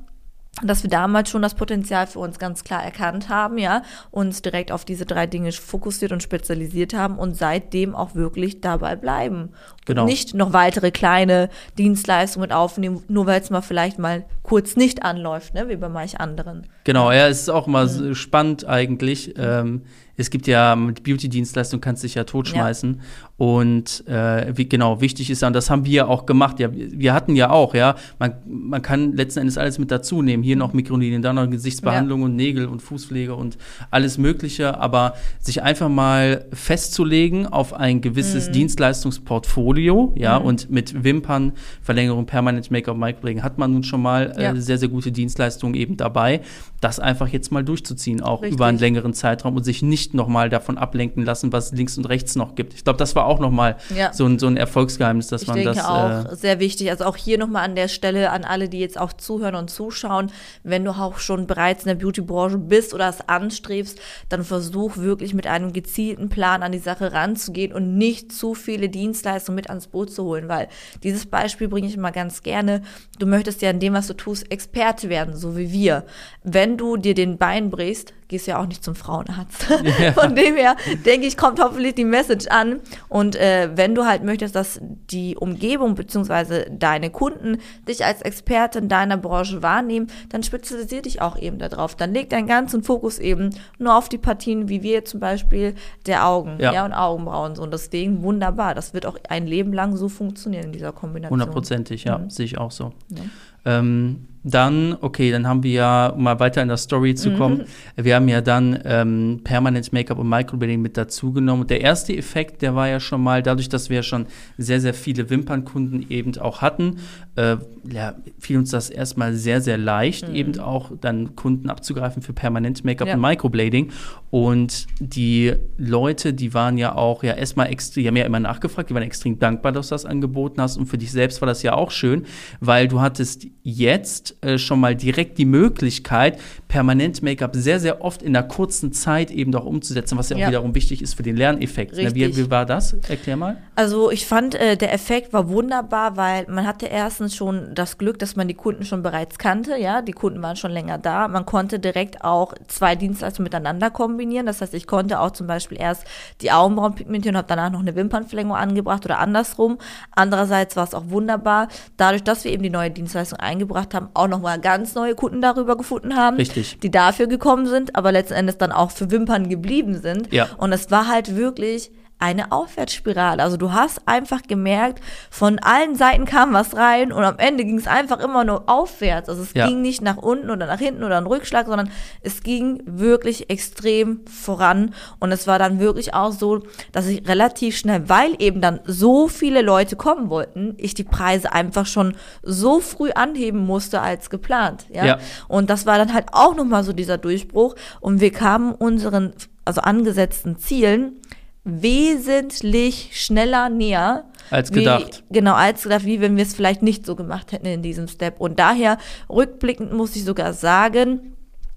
dass 0.62 0.84
wir 0.84 0.90
damals 0.90 1.30
schon 1.30 1.42
das 1.42 1.56
Potenzial 1.56 2.06
für 2.06 2.20
uns 2.20 2.38
ganz 2.38 2.64
klar 2.64 2.84
erkannt 2.84 3.28
haben, 3.28 3.58
ja, 3.58 3.82
uns 4.12 4.44
direkt 4.44 4.72
auf 4.72 4.86
diese 4.86 5.06
drei 5.06 5.26
Dinge 5.26 5.52
fokussiert 5.52 6.12
und 6.12 6.22
spezialisiert 6.22 6.94
haben 6.94 7.18
und 7.18 7.36
seitdem 7.36 7.96
auch 7.96 8.14
wirklich 8.14 8.62
dabei 8.62 8.96
bleiben. 8.96 9.50
Genau. 9.86 10.04
Und 10.04 10.08
nicht 10.08 10.36
noch 10.36 10.54
weitere 10.54 10.92
kleine 10.92 11.50
Dienstleistungen 11.78 12.50
mit 12.50 12.56
aufnehmen, 12.56 13.04
nur 13.08 13.26
weil 13.26 13.42
es 13.42 13.50
mal 13.50 13.62
vielleicht 13.62 13.98
mal 13.98 14.26
kurz 14.44 14.76
nicht 14.76 15.04
anläuft, 15.04 15.56
ne, 15.56 15.70
wie 15.70 15.76
bei 15.76 15.90
manch 15.90 16.20
anderen. 16.20 16.68
Genau, 16.84 17.12
ja, 17.12 17.28
es 17.28 17.42
ist 17.42 17.50
auch 17.50 17.66
mal 17.66 17.88
mhm. 17.88 18.14
spannend 18.14 18.66
eigentlich. 18.66 19.34
Ähm, 19.38 19.82
es 20.16 20.30
gibt 20.30 20.46
ja 20.46 20.76
mit 20.76 21.04
Beauty-Dienstleistung 21.04 21.82
kannst 21.82 22.04
du 22.04 22.08
dich 22.08 22.16
ja 22.16 22.24
totschmeißen. 22.24 22.96
Ja. 22.96 23.04
Und 23.36 24.08
äh, 24.08 24.56
wie, 24.56 24.70
genau, 24.70 25.02
wichtig 25.02 25.30
ist 25.32 25.42
ja, 25.42 25.48
und 25.48 25.56
das 25.56 25.70
haben 25.70 25.86
wir 25.86 26.08
auch 26.08 26.26
gemacht. 26.26 26.60
Ja, 26.60 26.70
wir 26.72 27.14
hatten 27.14 27.36
ja 27.36 27.50
auch, 27.50 27.74
ja, 27.74 27.96
man, 28.20 28.36
man 28.46 28.82
kann 28.82 29.14
letzten 29.14 29.40
Endes 29.40 29.58
alles 29.58 29.80
mit 29.80 29.90
dazu 29.90 30.22
nehmen. 30.22 30.44
Hier 30.44 30.56
noch 30.56 30.74
Mikrolinien, 30.74 31.22
da 31.24 31.34
noch 31.34 31.50
Gesichtsbehandlung 31.50 32.20
ja. 32.20 32.26
und 32.26 32.36
Nägel 32.36 32.68
und 32.68 32.82
Fußpflege 32.82 33.34
und 33.36 33.58
alles 33.90 34.20
Mögliche. 34.20 34.80
Aber 34.80 35.16
sich 35.40 35.64
einfach 35.64 35.90
mal 35.90 36.46
festzulegen 36.54 37.48
auf 37.48 37.74
ein 37.74 38.02
gewisses 38.02 38.50
mhm. 38.50 38.54
Dienstleistungsportfolio, 38.54 40.14
ja, 40.16 40.40
mhm. 40.40 40.46
und 40.46 40.70
mit 40.70 41.04
Wimpern, 41.04 41.54
Verlängerung, 41.82 42.28
Permanent 42.28 42.70
Make-up, 42.70 42.96
Microblading 42.96 43.42
hat 43.42 43.58
man 43.58 43.72
nun 43.72 43.84
schon 43.84 44.02
mal 44.02 44.32
äh, 44.38 44.44
ja. 44.44 44.56
sehr, 44.56 44.78
sehr 44.78 44.90
gute 44.90 45.12
Dienstleistungen 45.12 45.76
eben 45.76 45.98
dabei. 45.98 46.42
Das 46.82 47.00
einfach 47.00 47.28
jetzt 47.28 47.52
mal 47.52 47.64
durchzuziehen, 47.64 48.22
auch 48.22 48.42
Richtig. 48.42 48.58
über 48.58 48.68
einen 48.68 48.78
längeren 48.78 49.14
Zeitraum 49.14 49.56
und 49.56 49.64
sich 49.64 49.82
nicht 49.82 50.14
nochmal 50.14 50.50
davon 50.50 50.78
ablenken 50.78 51.26
lassen, 51.26 51.52
was 51.52 51.72
links 51.72 51.98
und 51.98 52.06
rechts 52.06 52.36
noch 52.36 52.56
gibt. 52.56 52.74
Ich 52.74 52.84
glaube, 52.84 52.98
das 52.98 53.16
war 53.16 53.23
auch 53.26 53.40
nochmal 53.40 53.78
ja. 53.96 54.14
so, 54.14 54.26
ein, 54.26 54.40
so 54.40 54.48
ein 54.48 54.58
Erfolgsgeheimnis, 54.58 55.28
dass 55.28 55.44
ich 55.44 55.48
man 55.48 55.58
denke 55.58 55.74
das. 55.76 55.86
auch 55.86 56.32
äh, 56.32 56.36
sehr 56.36 56.60
wichtig. 56.60 56.90
Also 56.90 57.06
auch 57.06 57.16
hier 57.16 57.38
nochmal 57.38 57.64
an 57.64 57.76
der 57.76 57.88
Stelle 57.88 58.32
an 58.32 58.44
alle, 58.44 58.70
die 58.70 58.80
jetzt 58.80 59.00
auch 59.00 59.14
zuhören 59.14 59.56
und 59.56 59.70
zuschauen, 59.70 60.32
wenn 60.64 60.86
du 60.86 60.92
auch 60.92 61.18
schon 61.18 61.48
bereits 61.48 61.84
in 61.84 61.90
der 61.90 61.96
Beauty-Branche 61.96 62.58
bist 62.58 62.94
oder 62.94 63.10
es 63.10 63.28
anstrebst, 63.28 64.00
dann 64.30 64.44
versuch 64.44 64.98
wirklich 64.98 65.34
mit 65.34 65.48
einem 65.48 65.74
gezielten 65.74 66.30
Plan 66.30 66.64
an 66.64 66.72
die 66.72 66.80
Sache 66.80 67.14
ranzugehen 67.14 67.74
und 67.74 67.98
nicht 67.98 68.32
zu 68.32 68.54
viele 68.54 68.90
Dienstleistungen 68.90 69.56
mit 69.56 69.70
ans 69.70 69.88
Boot 69.88 70.12
zu 70.12 70.24
holen, 70.24 70.48
weil 70.48 70.68
dieses 71.04 71.26
Beispiel 71.26 71.68
bringe 71.68 71.88
ich 71.88 71.96
immer 71.96 72.12
ganz 72.12 72.44
gerne. 72.44 72.82
Du 73.20 73.26
möchtest 73.26 73.62
ja 73.62 73.70
in 73.70 73.80
dem, 73.80 73.94
was 73.94 74.08
du 74.08 74.14
tust, 74.14 74.52
Experte 74.52 75.10
werden, 75.10 75.36
so 75.36 75.58
wie 75.58 75.72
wir. 75.72 76.06
Wenn 76.44 76.78
du 76.78 76.98
dir 76.98 77.14
den 77.14 77.38
Bein 77.38 77.70
brichst, 77.70 78.14
gehst 78.28 78.48
ja 78.48 78.60
auch 78.60 78.66
nicht 78.66 78.84
zum 78.84 78.96
Frauenarzt. 78.96 79.68
Ja. 80.00 80.12
Von 80.20 80.36
dem 80.36 80.56
her, 80.56 80.76
denke 81.06 81.28
ich, 81.28 81.38
kommt 81.38 81.60
hoffentlich 81.60 81.94
die 81.94 82.04
Message 82.06 82.48
an. 82.48 82.80
Und 83.14 83.36
äh, 83.36 83.70
wenn 83.76 83.94
du 83.94 84.06
halt 84.06 84.24
möchtest, 84.24 84.56
dass 84.56 84.80
die 84.82 85.36
Umgebung 85.36 85.94
bzw. 85.94 86.66
deine 86.72 87.12
Kunden 87.12 87.60
dich 87.88 88.04
als 88.04 88.24
Experte 88.24 88.80
in 88.80 88.90
deiner 88.90 89.18
Branche 89.18 89.62
wahrnehmen, 89.62 90.08
dann 90.30 90.42
spezialisier 90.42 91.04
dich 91.04 91.22
auch 91.22 91.38
eben 91.38 91.60
darauf. 91.60 91.94
Dann 91.94 92.12
leg 92.12 92.32
deinen 92.32 92.48
ganzen 92.48 92.82
Fokus 92.82 93.20
eben 93.20 93.52
nur 93.78 93.96
auf 93.96 94.10
die 94.10 94.18
Partien, 94.18 94.68
wie 94.68 94.82
wir 94.82 95.06
zum 95.06 95.20
Beispiel 95.20 95.76
der 96.08 96.26
Augen 96.26 96.58
ja. 96.60 96.74
ja 96.74 96.86
und 96.86 96.94
Augenbrauen. 96.94 97.54
So. 97.54 97.62
Und 97.62 97.72
deswegen 97.72 98.24
wunderbar. 98.24 98.74
Das 98.74 98.96
wird 98.96 99.06
auch 99.06 99.20
ein 99.30 99.46
Leben 99.46 99.74
lang 99.74 99.96
so 99.96 100.10
funktionieren 100.10 100.66
in 100.66 100.72
dieser 100.72 100.92
Kombination. 100.92 101.40
Hundertprozentig, 101.40 102.06
ja, 102.06 102.18
mhm. 102.18 102.32
sehe 102.32 102.46
ich 102.46 102.58
auch 102.58 102.72
so. 102.72 102.94
Ja. 103.10 103.22
Ähm, 103.66 104.28
dann, 104.44 104.98
okay, 105.00 105.32
dann 105.32 105.48
haben 105.48 105.64
wir 105.64 105.72
ja, 105.72 106.08
um 106.08 106.24
mal 106.24 106.40
weiter 106.40 106.62
in 106.62 106.68
der 106.68 106.78
Story 106.78 107.16
zu 107.16 107.32
kommen, 107.36 107.60
mhm. 107.96 108.04
wir 108.04 108.16
haben 108.16 108.28
ja 108.28 108.42
dann 108.42 108.78
ähm, 108.84 109.42
Permanent 109.44 109.94
Make-up 109.94 110.20
und 110.20 110.28
Microblading 110.28 110.82
mit 110.82 110.98
dazugenommen. 110.98 111.62
Und 111.62 111.70
der 111.70 111.82
erste 111.82 112.16
Effekt, 112.16 112.62
der 112.62 112.76
war 112.76 112.90
ja 112.90 113.00
schon 113.00 113.24
mal, 113.24 113.42
dadurch, 113.42 113.70
dass 113.70 113.90
wir 113.90 114.04
schon 114.04 114.26
sehr, 114.58 114.82
sehr 114.82 114.94
viele 114.94 115.30
Wimpernkunden 115.30 116.10
eben 116.10 116.38
auch 116.38 116.62
hatten, 116.62 116.98
äh, 117.36 117.58
ja, 117.90 118.16
fiel 118.40 118.58
uns 118.58 118.72
das 118.72 118.90
erstmal 118.90 119.34
sehr, 119.34 119.62
sehr 119.62 119.78
leicht, 119.78 120.28
mhm. 120.28 120.36
eben 120.36 120.60
auch 120.60 120.92
dann 121.00 121.36
Kunden 121.36 121.70
abzugreifen 121.70 122.22
für 122.22 122.34
Permanent 122.34 122.84
Make-up 122.84 123.08
ja. 123.08 123.16
und 123.16 123.22
Microblading. 123.22 123.92
Und 124.30 124.88
die 125.00 125.54
Leute, 125.78 126.34
die 126.34 126.54
waren 126.54 126.78
ja 126.78 126.96
auch 126.96 127.24
ja 127.24 127.34
erstmal 127.34 127.68
extrem, 127.68 128.04
die 128.04 128.08
haben 128.08 128.18
ja 128.18 128.26
immer 128.26 128.40
nachgefragt, 128.40 128.90
die 128.90 128.94
waren 128.94 129.04
extrem 129.04 129.40
dankbar, 129.40 129.72
dass 129.72 129.90
du 129.90 129.96
das 129.96 130.06
angeboten 130.06 130.62
hast. 130.62 130.78
Und 130.78 130.88
für 130.88 130.98
dich 130.98 131.12
selbst 131.12 131.42
war 131.42 131.46
das 131.46 131.64
ja 131.64 131.74
auch 131.74 131.92
schön, 131.92 132.26
weil 132.60 132.88
du 132.88 133.00
hattest 133.00 133.48
jetzt 133.62 134.33
äh, 134.42 134.58
schon 134.58 134.80
mal 134.80 134.96
direkt 134.96 135.38
die 135.38 135.46
Möglichkeit, 135.46 136.40
permanent 136.68 137.22
Make-up 137.22 137.56
sehr, 137.56 137.80
sehr 137.80 138.02
oft 138.02 138.24
in 138.24 138.36
einer 138.36 138.48
kurzen 138.48 138.94
Zeit 138.94 139.32
eben 139.32 139.52
doch 139.52 139.66
umzusetzen, 139.66 140.18
was 140.18 140.30
ja, 140.30 140.38
ja. 140.38 140.46
auch 140.46 140.50
wiederum 140.50 140.76
wichtig 140.76 141.02
ist 141.02 141.14
für 141.14 141.24
den 141.24 141.36
Lerneffekt. 141.36 141.96
Ne? 141.96 142.16
Wie, 142.16 142.36
wie, 142.36 142.50
war 142.50 142.66
das? 142.66 142.94
Erklär 143.08 143.38
mal. 143.38 143.58
Also 143.76 144.12
ich 144.12 144.26
fand, 144.26 144.56
äh, 144.56 144.76
der 144.76 144.94
Effekt 144.94 145.34
war 145.34 145.50
wunderbar, 145.50 146.18
weil 146.18 146.46
man 146.50 146.66
hatte 146.66 146.88
erstens 146.88 147.36
schon 147.36 147.76
das 147.76 147.98
Glück, 147.98 148.20
dass 148.20 148.36
man 148.36 148.48
die 148.48 148.54
Kunden 148.54 148.86
schon 148.86 149.04
bereits 149.04 149.38
kannte, 149.38 149.78
ja, 149.78 150.02
die 150.02 150.14
Kunden 150.14 150.42
waren 150.42 150.56
schon 150.56 150.72
länger 150.72 150.98
da. 150.98 151.28
Man 151.28 151.46
konnte 151.46 151.80
direkt 151.80 152.24
auch 152.24 152.54
zwei 152.68 152.96
Dienstleistungen 152.96 153.46
miteinander 153.46 153.90
kombinieren. 153.90 154.46
Das 154.46 154.62
heißt, 154.62 154.74
ich 154.74 154.88
konnte 154.88 155.20
auch 155.20 155.32
zum 155.32 155.48
Beispiel 155.48 155.80
erst 155.80 156.06
die 156.42 156.52
Augenbrauen 156.52 156.96
pigmentieren 156.96 157.36
und 157.36 157.40
habe 157.40 157.48
danach 157.48 157.72
noch 157.72 157.82
eine 157.82 157.96
Wimpernverlängerung 157.96 158.58
angebracht 158.58 159.06
oder 159.06 159.20
andersrum. 159.20 159.78
Andererseits 160.12 160.76
war 160.76 160.84
es 160.86 160.94
auch 160.94 161.10
wunderbar, 161.10 161.68
dadurch, 161.98 162.24
dass 162.24 162.44
wir 162.44 162.52
eben 162.52 162.64
die 162.64 162.70
neue 162.70 162.92
Dienstleistung 162.92 163.40
eingebracht 163.40 163.94
haben, 163.94 164.10
auch 164.24 164.28
nochmal 164.30 164.60
ganz 164.60 164.96
neue 164.96 165.16
Kunden 165.16 165.42
darüber 165.42 165.76
gefunden 165.76 166.16
haben, 166.16 166.38
Richtig. 166.38 166.80
die 166.80 166.90
dafür 166.90 167.28
gekommen 167.28 167.68
sind, 167.68 167.96
aber 167.96 168.12
letzten 168.12 168.36
Endes 168.36 168.58
dann 168.58 168.72
auch 168.72 168.92
für 168.92 169.12
Wimpern 169.12 169.50
geblieben 169.50 170.00
sind. 170.00 170.32
Ja. 170.32 170.48
Und 170.58 170.72
es 170.72 170.92
war 170.92 171.08
halt 171.08 171.36
wirklich 171.36 171.92
eine 172.24 172.54
Aufwärtsspirale. 172.54 173.44
Also 173.44 173.58
du 173.58 173.74
hast 173.74 174.08
einfach 174.08 174.44
gemerkt, 174.44 175.02
von 175.30 175.60
allen 175.60 175.96
Seiten 175.96 176.24
kam 176.24 176.54
was 176.54 176.74
rein 176.74 177.12
und 177.12 177.22
am 177.24 177.38
Ende 177.38 177.66
ging 177.66 177.78
es 177.78 177.86
einfach 177.86 178.20
immer 178.20 178.46
nur 178.46 178.70
aufwärts. 178.70 179.28
Also 179.28 179.42
es 179.42 179.54
ja. 179.54 179.68
ging 179.68 179.82
nicht 179.82 180.02
nach 180.02 180.16
unten 180.16 180.50
oder 180.50 180.66
nach 180.66 180.80
hinten 180.80 181.04
oder 181.04 181.18
ein 181.18 181.26
Rückschlag, 181.26 181.68
sondern 181.68 181.92
es 182.22 182.42
ging 182.42 182.82
wirklich 182.86 183.50
extrem 183.50 184.22
voran. 184.26 184.94
Und 185.20 185.34
es 185.34 185.48
war 185.48 185.60
dann 185.60 185.80
wirklich 185.80 186.14
auch 186.14 186.32
so, 186.32 186.64
dass 186.94 187.08
ich 187.08 187.28
relativ 187.28 187.78
schnell, 187.78 188.08
weil 188.08 188.36
eben 188.40 188.62
dann 188.62 188.80
so 188.86 189.28
viele 189.28 189.62
Leute 189.62 189.98
kommen 189.98 190.30
wollten, 190.30 190.76
ich 190.78 190.94
die 190.94 191.04
Preise 191.04 191.52
einfach 191.52 191.86
schon 191.86 192.16
so 192.42 192.80
früh 192.80 193.12
anheben 193.12 193.66
musste 193.66 194.00
als 194.00 194.30
geplant. 194.30 194.86
Ja. 194.94 195.06
ja. 195.06 195.20
Und 195.50 195.70
das 195.70 195.86
war 195.86 195.98
dann 195.98 196.14
halt 196.14 196.28
auch 196.32 196.56
nochmal 196.56 196.86
so 196.86 196.94
dieser 196.94 197.18
Durchbruch. 197.18 197.76
Und 198.00 198.22
wir 198.22 198.32
kamen 198.32 198.74
unseren, 198.74 199.34
also 199.66 199.82
angesetzten 199.82 200.58
Zielen 200.58 201.20
wesentlich 201.64 203.10
schneller 203.14 203.70
näher. 203.70 204.26
Als 204.50 204.72
gedacht. 204.72 205.24
Wie, 205.30 205.34
genau, 205.36 205.54
als 205.54 205.84
gedacht, 205.84 206.06
wie 206.06 206.22
wenn 206.22 206.36
wir 206.36 206.44
es 206.44 206.54
vielleicht 206.54 206.82
nicht 206.82 207.06
so 207.06 207.16
gemacht 207.16 207.52
hätten 207.52 207.66
in 207.66 207.82
diesem 207.82 208.08
Step. 208.08 208.40
Und 208.40 208.60
daher, 208.60 208.98
rückblickend 209.30 209.94
muss 209.94 210.16
ich 210.16 210.26
sogar 210.26 210.54
sagen, 210.54 211.36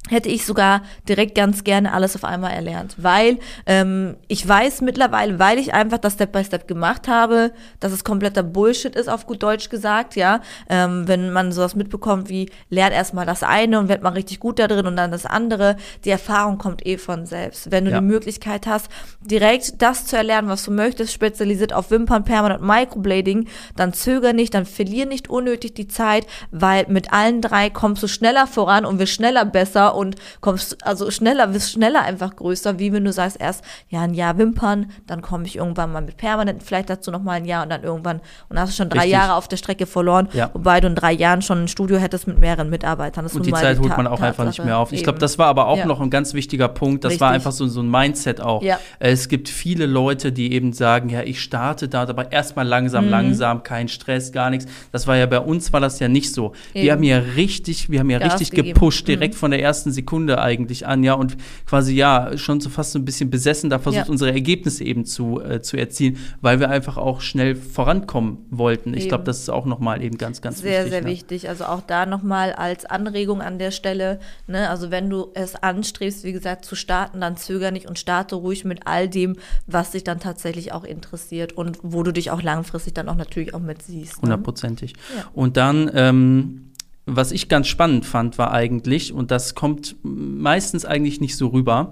hätte 0.08 0.28
ich 0.28 0.46
sogar 0.46 0.82
direkt 1.08 1.34
ganz 1.34 1.64
gerne 1.64 1.92
alles 1.92 2.14
auf 2.14 2.24
einmal 2.24 2.52
erlernt, 2.52 2.94
weil 2.98 3.38
ähm, 3.66 4.16
ich 4.28 4.46
weiß 4.46 4.80
mittlerweile, 4.80 5.38
weil 5.38 5.58
ich 5.58 5.74
einfach 5.74 5.98
das 5.98 6.14
Step 6.14 6.32
by 6.32 6.44
Step 6.44 6.68
gemacht 6.68 7.08
habe, 7.08 7.52
dass 7.80 7.92
es 7.92 8.04
kompletter 8.04 8.42
Bullshit 8.42 8.94
ist, 8.94 9.08
auf 9.08 9.26
gut 9.26 9.42
Deutsch 9.42 9.68
gesagt, 9.68 10.16
ja. 10.16 10.40
Ähm, 10.68 11.08
wenn 11.08 11.32
man 11.32 11.52
sowas 11.52 11.74
mitbekommt 11.74 12.28
wie 12.28 12.50
lernt 12.70 12.94
erstmal 12.94 13.26
das 13.26 13.42
eine 13.42 13.78
und 13.78 13.88
wird 13.88 14.02
man 14.02 14.12
richtig 14.12 14.40
gut 14.40 14.58
da 14.58 14.68
drin 14.68 14.86
und 14.86 14.96
dann 14.96 15.10
das 15.10 15.26
andere, 15.26 15.76
die 16.04 16.10
Erfahrung 16.10 16.58
kommt 16.58 16.86
eh 16.86 16.98
von 16.98 17.26
selbst. 17.26 17.70
Wenn 17.70 17.84
du 17.84 17.90
ja. 17.90 18.00
die 18.00 18.04
Möglichkeit 18.04 18.66
hast, 18.66 18.88
direkt 19.20 19.82
das 19.82 20.06
zu 20.06 20.16
erlernen, 20.16 20.48
was 20.48 20.64
du 20.64 20.70
möchtest, 20.70 21.12
spezialisiert 21.12 21.72
auf 21.72 21.90
Wimpern, 21.90 22.24
Permanent 22.24 22.62
Microblading, 22.62 23.48
dann 23.74 23.92
zöger 23.92 24.32
nicht, 24.32 24.54
dann 24.54 24.66
verlier 24.66 25.06
nicht 25.06 25.28
unnötig 25.28 25.74
die 25.74 25.88
Zeit, 25.88 26.26
weil 26.50 26.86
mit 26.88 27.12
allen 27.12 27.40
drei 27.40 27.70
kommst 27.70 28.02
du 28.02 28.08
schneller 28.08 28.46
voran 28.46 28.84
und 28.84 28.98
wirst 28.98 29.12
schneller 29.12 29.44
besser 29.44 29.95
und 29.96 30.16
kommst 30.40 30.84
also 30.86 31.10
schneller, 31.10 31.54
wirst 31.54 31.72
schneller 31.72 32.02
einfach 32.02 32.36
größer, 32.36 32.78
wie 32.78 32.92
wenn 32.92 33.04
du 33.04 33.12
sagst 33.12 33.40
erst, 33.40 33.64
ja, 33.88 34.02
ein 34.02 34.14
Jahr 34.14 34.38
Wimpern, 34.38 34.90
dann 35.06 35.22
komme 35.22 35.46
ich 35.46 35.56
irgendwann 35.56 35.92
mal 35.92 36.02
mit 36.02 36.16
permanent, 36.16 36.62
vielleicht 36.62 36.90
dazu 36.90 37.10
noch 37.10 37.22
mal 37.22 37.32
ein 37.32 37.44
Jahr 37.44 37.62
und 37.62 37.70
dann 37.70 37.82
irgendwann, 37.82 38.20
und 38.48 38.58
hast 38.58 38.72
du 38.72 38.76
schon 38.76 38.88
drei 38.88 39.00
Richtig. 39.00 39.12
Jahre 39.12 39.34
auf 39.34 39.48
der 39.48 39.56
Strecke 39.56 39.86
verloren, 39.86 40.28
ja. 40.32 40.50
wobei 40.52 40.80
du 40.80 40.88
in 40.88 40.94
drei 40.94 41.12
Jahren 41.12 41.42
schon 41.42 41.64
ein 41.64 41.68
Studio 41.68 41.98
hättest 41.98 42.26
mit 42.26 42.38
mehreren 42.38 42.70
Mitarbeitern. 42.70 43.24
Das 43.24 43.34
und 43.34 43.46
die 43.46 43.52
Zeit 43.52 43.78
holt 43.78 43.96
man 43.96 44.06
auch 44.06 44.18
Tatsache. 44.18 44.26
einfach 44.26 44.44
nicht 44.46 44.64
mehr 44.64 44.78
auf. 44.78 44.92
Ich 44.92 45.02
glaube, 45.02 45.18
das 45.18 45.38
war 45.38 45.46
aber 45.46 45.66
auch 45.66 45.78
ja. 45.78 45.86
noch 45.86 46.00
ein 46.00 46.10
ganz 46.10 46.34
wichtiger 46.34 46.68
Punkt, 46.68 47.04
das 47.04 47.12
Richtig. 47.12 47.20
war 47.20 47.30
einfach 47.30 47.52
so, 47.52 47.66
so 47.66 47.80
ein 47.80 47.90
Mindset 47.90 48.40
auch. 48.40 48.62
Ja. 48.62 48.78
Es 48.98 49.28
gibt 49.28 49.48
viele 49.48 49.86
Leute, 49.86 50.32
die 50.32 50.52
eben 50.52 50.72
sagen, 50.72 51.08
ja, 51.08 51.22
ich 51.22 51.40
starte 51.40 51.88
da, 51.88 52.02
aber 52.02 52.32
erstmal 52.32 52.66
langsam, 52.66 53.06
mhm. 53.06 53.10
langsam, 53.10 53.62
kein 53.62 53.88
Stress, 53.88 54.32
gar 54.32 54.50
nichts. 54.50 54.66
Das 54.92 55.06
war 55.06 55.16
ja 55.16 55.26
bei 55.26 55.40
uns 55.40 55.72
war 55.72 55.80
das 55.80 55.98
ja 55.98 56.08
nicht 56.08 56.32
so. 56.32 56.52
Eben. 56.74 56.84
Wir 56.84 56.92
haben 56.92 57.02
ja 57.02 57.18
richtig, 57.18 57.90
wir 57.90 58.00
haben 58.00 58.10
ja 58.10 58.18
richtig 58.18 58.50
gepusht, 58.50 59.08
direkt 59.08 59.34
mhm. 59.34 59.38
von 59.38 59.50
der 59.50 59.62
ersten 59.62 59.85
Sekunde 59.92 60.40
eigentlich 60.40 60.86
an, 60.86 61.02
ja, 61.02 61.14
und 61.14 61.36
quasi 61.66 61.94
ja, 61.94 62.36
schon 62.36 62.60
so 62.60 62.68
fast 62.70 62.92
so 62.92 62.98
ein 62.98 63.04
bisschen 63.04 63.30
besessen 63.30 63.70
da 63.70 63.78
versucht, 63.78 64.06
ja. 64.06 64.10
unsere 64.10 64.32
Ergebnisse 64.32 64.84
eben 64.84 65.04
zu, 65.04 65.40
äh, 65.40 65.60
zu 65.62 65.76
erzielen, 65.76 66.18
weil 66.40 66.60
wir 66.60 66.70
einfach 66.70 66.96
auch 66.96 67.20
schnell 67.20 67.54
vorankommen 67.54 68.38
wollten. 68.50 68.94
Ich 68.94 69.08
glaube, 69.08 69.24
das 69.24 69.40
ist 69.40 69.48
auch 69.48 69.66
nochmal 69.66 70.02
eben 70.02 70.18
ganz, 70.18 70.40
ganz 70.40 70.60
sehr, 70.60 70.70
wichtig. 70.70 70.82
Sehr, 70.82 70.90
sehr 70.90 71.02
ne? 71.02 71.10
wichtig. 71.10 71.48
Also 71.48 71.64
auch 71.64 71.80
da 71.80 72.06
nochmal 72.06 72.52
als 72.52 72.84
Anregung 72.84 73.40
an 73.40 73.58
der 73.58 73.70
Stelle, 73.70 74.20
ne, 74.46 74.68
also 74.70 74.90
wenn 74.90 75.10
du 75.10 75.28
es 75.34 75.54
anstrebst, 75.56 76.24
wie 76.24 76.32
gesagt, 76.32 76.64
zu 76.64 76.74
starten, 76.74 77.20
dann 77.20 77.36
zöger 77.36 77.70
nicht 77.70 77.86
und 77.86 77.98
starte 77.98 78.36
ruhig 78.36 78.64
mit 78.64 78.86
all 78.86 79.08
dem, 79.08 79.36
was 79.66 79.92
dich 79.92 80.04
dann 80.04 80.20
tatsächlich 80.20 80.72
auch 80.72 80.84
interessiert 80.84 81.52
und 81.52 81.78
wo 81.82 82.02
du 82.02 82.12
dich 82.12 82.30
auch 82.30 82.42
langfristig 82.42 82.94
dann 82.94 83.08
auch 83.08 83.16
natürlich 83.16 83.54
auch 83.54 83.60
mit 83.60 83.82
siehst. 83.82 84.16
Ne? 84.16 84.22
Hundertprozentig. 84.22 84.94
Ja. 85.16 85.24
Und 85.34 85.56
dann 85.56 85.90
ähm, 85.94 86.66
was 87.06 87.30
ich 87.30 87.48
ganz 87.48 87.68
spannend 87.68 88.04
fand, 88.04 88.36
war 88.36 88.52
eigentlich, 88.52 89.12
und 89.12 89.30
das 89.30 89.54
kommt 89.54 89.96
meistens 90.02 90.84
eigentlich 90.84 91.20
nicht 91.20 91.36
so 91.36 91.48
rüber, 91.48 91.90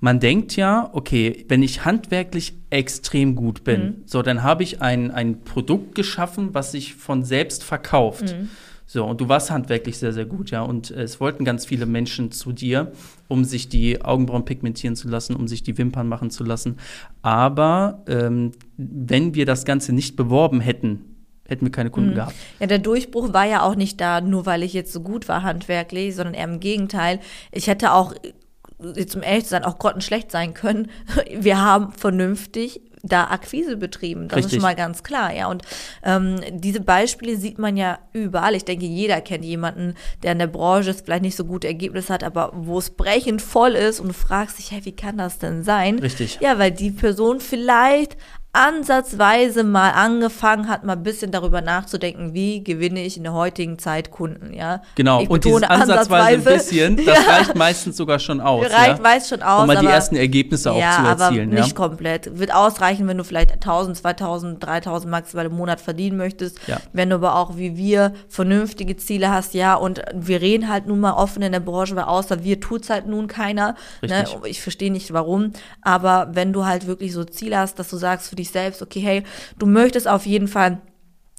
man 0.00 0.20
denkt 0.20 0.56
ja, 0.56 0.90
okay, 0.92 1.44
wenn 1.48 1.62
ich 1.62 1.84
handwerklich 1.84 2.54
extrem 2.70 3.34
gut 3.34 3.64
bin, 3.64 3.82
mhm. 3.82 3.94
so, 4.06 4.22
dann 4.22 4.42
habe 4.42 4.62
ich 4.62 4.80
ein, 4.80 5.10
ein 5.10 5.42
Produkt 5.42 5.94
geschaffen, 5.94 6.50
was 6.52 6.72
sich 6.72 6.94
von 6.94 7.24
selbst 7.24 7.64
verkauft. 7.64 8.36
Mhm. 8.38 8.48
So, 8.90 9.04
und 9.04 9.20
du 9.20 9.28
warst 9.28 9.50
handwerklich 9.50 9.98
sehr, 9.98 10.14
sehr 10.14 10.24
gut, 10.24 10.50
ja. 10.50 10.62
Und 10.62 10.90
äh, 10.90 11.02
es 11.02 11.20
wollten 11.20 11.44
ganz 11.44 11.66
viele 11.66 11.84
Menschen 11.84 12.30
zu 12.30 12.52
dir, 12.52 12.92
um 13.26 13.44
sich 13.44 13.68
die 13.68 14.00
Augenbrauen 14.02 14.46
pigmentieren 14.46 14.96
zu 14.96 15.08
lassen, 15.08 15.36
um 15.36 15.46
sich 15.46 15.62
die 15.62 15.76
Wimpern 15.76 16.08
machen 16.08 16.30
zu 16.30 16.42
lassen. 16.42 16.76
Aber 17.20 18.02
ähm, 18.08 18.52
wenn 18.78 19.34
wir 19.34 19.44
das 19.44 19.66
Ganze 19.66 19.92
nicht 19.92 20.16
beworben 20.16 20.60
hätten, 20.60 21.17
hätten 21.48 21.64
wir 21.64 21.72
keine 21.72 21.90
Kunden 21.90 22.10
mhm. 22.10 22.14
gehabt. 22.14 22.34
Ja, 22.60 22.66
der 22.66 22.78
Durchbruch 22.78 23.32
war 23.32 23.46
ja 23.46 23.62
auch 23.62 23.74
nicht 23.74 24.00
da, 24.00 24.20
nur 24.20 24.46
weil 24.46 24.62
ich 24.62 24.72
jetzt 24.72 24.92
so 24.92 25.00
gut 25.00 25.28
war 25.28 25.42
handwerklich, 25.42 26.14
sondern 26.14 26.34
eher 26.34 26.44
im 26.44 26.60
Gegenteil. 26.60 27.20
Ich 27.50 27.66
hätte 27.66 27.92
auch 27.92 28.14
jetzt 28.94 29.16
um 29.16 29.22
ehrlich 29.22 29.44
zu 29.44 29.50
sein, 29.50 29.64
auch 29.64 29.78
grottenschlecht 29.78 30.30
sein 30.30 30.54
können. 30.54 30.90
Wir 31.34 31.60
haben 31.60 31.92
vernünftig 31.92 32.80
da 33.02 33.24
Akquise 33.28 33.76
betrieben. 33.76 34.28
Das 34.28 34.38
Richtig. 34.38 34.52
ist 34.52 34.56
schon 34.56 34.62
mal 34.62 34.74
ganz 34.74 35.02
klar, 35.02 35.32
ja. 35.32 35.48
Und 35.48 35.62
ähm, 36.02 36.40
diese 36.50 36.80
Beispiele 36.80 37.36
sieht 37.36 37.58
man 37.58 37.76
ja 37.76 37.98
überall. 38.12 38.54
Ich 38.54 38.64
denke, 38.64 38.86
jeder 38.86 39.20
kennt 39.20 39.44
jemanden, 39.44 39.94
der 40.22 40.32
in 40.32 40.38
der 40.38 40.46
Branche 40.48 40.94
vielleicht 40.94 41.22
nicht 41.22 41.36
so 41.36 41.44
gute 41.44 41.68
Ergebnisse 41.68 42.12
hat, 42.12 42.24
aber 42.24 42.52
wo 42.54 42.78
es 42.78 42.90
brechend 42.90 43.40
voll 43.40 43.72
ist 43.72 44.00
und 44.00 44.08
du 44.08 44.14
fragst 44.14 44.58
dich, 44.58 44.72
hey, 44.72 44.84
wie 44.84 44.96
kann 44.96 45.16
das 45.16 45.38
denn 45.38 45.62
sein? 45.62 45.98
Richtig. 45.98 46.38
Ja, 46.40 46.58
weil 46.58 46.72
die 46.72 46.90
Person 46.90 47.40
vielleicht 47.40 48.16
ansatzweise 48.52 49.62
mal 49.62 49.90
angefangen 49.90 50.68
hat, 50.68 50.82
mal 50.82 50.94
ein 50.94 51.02
bisschen 51.02 51.30
darüber 51.30 51.60
nachzudenken, 51.60 52.32
wie 52.32 52.64
gewinne 52.64 53.04
ich 53.04 53.18
in 53.18 53.22
der 53.22 53.34
heutigen 53.34 53.78
Zeit 53.78 54.10
Kunden, 54.10 54.54
ja. 54.54 54.82
Genau, 54.94 55.22
und 55.22 55.44
dieses 55.44 55.62
ansatzweise, 55.64 56.38
ein 56.38 56.44
bisschen, 56.44 56.96
das 57.04 57.26
ja. 57.26 57.30
reicht 57.30 57.54
meistens 57.54 57.98
sogar 57.98 58.18
schon 58.18 58.40
aus. 58.40 58.64
Reicht 58.64 58.96
ja? 58.96 59.02
meist 59.02 59.28
schon 59.28 59.42
aus. 59.42 59.60
Um 59.60 59.66
mal 59.66 59.76
die 59.76 59.86
ersten 59.86 60.16
Ergebnisse 60.16 60.72
auch 60.72 60.80
ja, 60.80 60.96
zu 60.96 61.22
erzielen. 61.22 61.52
Aber 61.52 61.60
nicht 61.60 61.76
komplett. 61.76 62.38
Wird 62.38 62.54
ausreichen, 62.54 63.06
wenn 63.06 63.18
du 63.18 63.24
vielleicht 63.24 63.52
1000, 63.52 63.98
2000, 63.98 64.64
3000 64.64 65.10
maximal 65.10 65.46
im 65.46 65.54
Monat 65.54 65.80
verdienen 65.80 66.16
möchtest. 66.16 66.58
Ja. 66.66 66.78
Wenn 66.92 67.10
du 67.10 67.16
aber 67.16 67.36
auch 67.36 67.56
wie 67.56 67.76
wir 67.76 68.14
vernünftige 68.28 68.96
Ziele 68.96 69.30
hast, 69.30 69.52
ja, 69.52 69.74
und 69.74 70.00
wir 70.14 70.40
reden 70.40 70.70
halt 70.70 70.86
nun 70.86 71.00
mal 71.00 71.12
offen 71.12 71.42
in 71.42 71.52
der 71.52 71.60
Branche, 71.60 71.94
weil 71.96 72.04
außer 72.04 72.42
wir 72.42 72.60
tut 72.60 72.84
es 72.84 72.90
halt 72.90 73.06
nun 73.06 73.26
keiner. 73.28 73.74
Ne? 74.00 74.24
Ich 74.44 74.62
verstehe 74.62 74.90
nicht 74.90 75.12
warum, 75.12 75.52
aber 75.82 76.30
wenn 76.32 76.52
du 76.52 76.64
halt 76.64 76.86
wirklich 76.86 77.12
so 77.12 77.24
Ziele 77.24 77.58
hast, 77.58 77.78
dass 77.78 77.90
du 77.90 77.98
sagst 77.98 78.30
für 78.30 78.37
dich 78.38 78.50
selbst, 78.50 78.82
okay, 78.82 79.00
hey, 79.00 79.22
du 79.58 79.66
möchtest 79.66 80.08
auf 80.08 80.26
jeden 80.26 80.48
Fall 80.48 80.80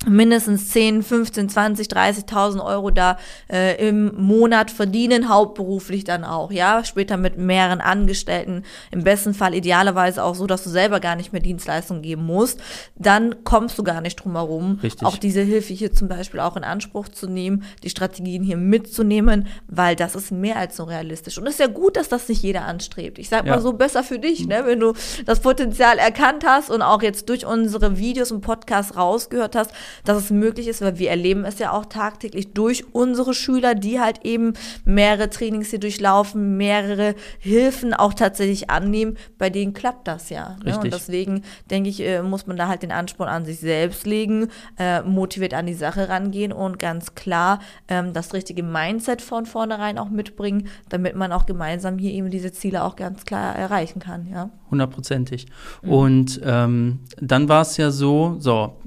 mindestens 0.07 0.69
10, 0.69 1.03
15, 1.03 1.49
20, 1.49 1.87
30.000 1.87 2.63
Euro 2.63 2.89
da 2.89 3.17
äh, 3.51 3.87
im 3.87 4.15
Monat 4.15 4.71
verdienen, 4.71 5.27
hauptberuflich 5.27 6.05
dann 6.05 6.23
auch, 6.23 6.51
ja, 6.51 6.85
später 6.85 7.17
mit 7.17 7.37
mehreren 7.37 7.81
Angestellten, 7.81 8.63
im 8.91 9.03
besten 9.03 9.33
Fall 9.33 9.53
idealerweise 9.53 10.23
auch 10.23 10.35
so, 10.35 10.47
dass 10.47 10.63
du 10.63 10.69
selber 10.69 11.01
gar 11.01 11.15
nicht 11.15 11.33
mehr 11.33 11.41
Dienstleistungen 11.41 12.01
geben 12.01 12.25
musst, 12.25 12.61
dann 12.95 13.43
kommst 13.43 13.77
du 13.77 13.83
gar 13.83 13.99
nicht 13.99 14.15
drum 14.15 14.35
herum, 14.35 14.79
Richtig. 14.81 15.05
auch 15.05 15.17
diese 15.17 15.41
Hilfe 15.41 15.73
hier 15.73 15.91
zum 15.91 16.07
Beispiel 16.07 16.39
auch 16.39 16.55
in 16.55 16.63
Anspruch 16.63 17.09
zu 17.09 17.27
nehmen, 17.27 17.63
die 17.83 17.89
Strategien 17.89 18.41
hier 18.41 18.57
mitzunehmen, 18.57 19.47
weil 19.67 19.97
das 19.97 20.15
ist 20.15 20.31
mehr 20.31 20.55
als 20.55 20.77
so 20.77 20.85
realistisch 20.85 21.37
und 21.37 21.45
es 21.45 21.55
ist 21.55 21.59
ja 21.59 21.67
gut, 21.67 21.97
dass 21.97 22.07
das 22.07 22.29
nicht 22.29 22.41
jeder 22.41 22.63
anstrebt. 22.63 23.19
Ich 23.19 23.27
sag 23.27 23.45
ja. 23.45 23.55
mal 23.55 23.61
so, 23.61 23.73
besser 23.73 24.03
für 24.03 24.19
dich, 24.19 24.47
ne, 24.47 24.63
wenn 24.65 24.79
du 24.79 24.93
das 25.25 25.41
Potenzial 25.41 25.97
erkannt 25.97 26.45
hast 26.45 26.69
und 26.69 26.81
auch 26.81 27.01
jetzt 27.01 27.27
durch 27.27 27.45
unsere 27.45 27.97
Videos 27.97 28.31
und 28.31 28.41
Podcasts 28.41 28.95
rausgehört 28.95 29.55
hast, 29.55 29.71
dass 30.05 30.17
es 30.17 30.31
möglich 30.31 30.67
ist, 30.67 30.81
weil 30.81 30.99
wir 30.99 31.09
erleben 31.09 31.45
es 31.45 31.59
ja 31.59 31.71
auch 31.71 31.85
tagtäglich 31.85 32.53
durch 32.53 32.85
unsere 32.93 33.33
Schüler, 33.33 33.75
die 33.75 33.99
halt 33.99 34.25
eben 34.25 34.53
mehrere 34.85 35.29
Trainings 35.29 35.69
hier 35.69 35.79
durchlaufen, 35.79 36.57
mehrere 36.57 37.15
Hilfen 37.39 37.93
auch 37.93 38.13
tatsächlich 38.13 38.69
annehmen, 38.69 39.17
bei 39.37 39.49
denen 39.49 39.73
klappt 39.73 40.07
das 40.07 40.29
ja. 40.29 40.57
Ne? 40.63 40.77
Und 40.77 40.93
deswegen 40.93 41.43
denke 41.69 41.89
ich, 41.89 42.01
äh, 42.01 42.21
muss 42.21 42.47
man 42.47 42.57
da 42.57 42.67
halt 42.67 42.83
den 42.83 42.91
Ansporn 42.91 43.29
an 43.29 43.45
sich 43.45 43.59
selbst 43.59 44.05
legen, 44.05 44.47
äh, 44.77 45.01
motiviert 45.01 45.53
an 45.53 45.65
die 45.65 45.73
Sache 45.73 46.09
rangehen 46.09 46.51
und 46.51 46.79
ganz 46.79 47.15
klar 47.15 47.59
ähm, 47.87 48.13
das 48.13 48.33
richtige 48.33 48.63
Mindset 48.63 49.21
von 49.21 49.45
vornherein 49.45 49.97
auch 49.97 50.09
mitbringen, 50.09 50.67
damit 50.89 51.15
man 51.15 51.31
auch 51.31 51.45
gemeinsam 51.45 51.97
hier 51.97 52.11
eben 52.11 52.29
diese 52.29 52.51
Ziele 52.51 52.83
auch 52.83 52.95
ganz 52.95 53.25
klar 53.25 53.55
erreichen 53.55 53.99
kann, 53.99 54.27
ja. 54.27 54.49
Hundertprozentig. 54.71 55.47
Mhm. 55.81 55.91
Und 55.91 56.41
ähm, 56.43 56.99
dann 57.19 57.49
war 57.49 57.61
es 57.61 57.77
ja 57.77 57.91
so, 57.91 58.35
so, 58.39 58.77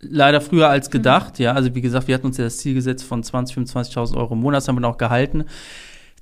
leider 0.00 0.40
früher 0.40 0.68
als 0.68 0.90
gedacht. 0.90 1.38
Mhm. 1.38 1.44
Ja, 1.44 1.52
also 1.52 1.74
wie 1.74 1.80
gesagt, 1.80 2.08
wir 2.08 2.14
hatten 2.14 2.26
uns 2.26 2.36
ja 2.36 2.44
das 2.44 2.58
Ziel 2.58 2.74
gesetzt 2.74 3.04
von 3.04 3.22
20.000, 3.22 3.72
25.000 3.72 4.16
Euro 4.16 4.34
im 4.34 4.40
Monat, 4.40 4.58
das 4.58 4.68
haben 4.68 4.80
wir 4.80 4.88
auch 4.88 4.98
gehalten. 4.98 5.44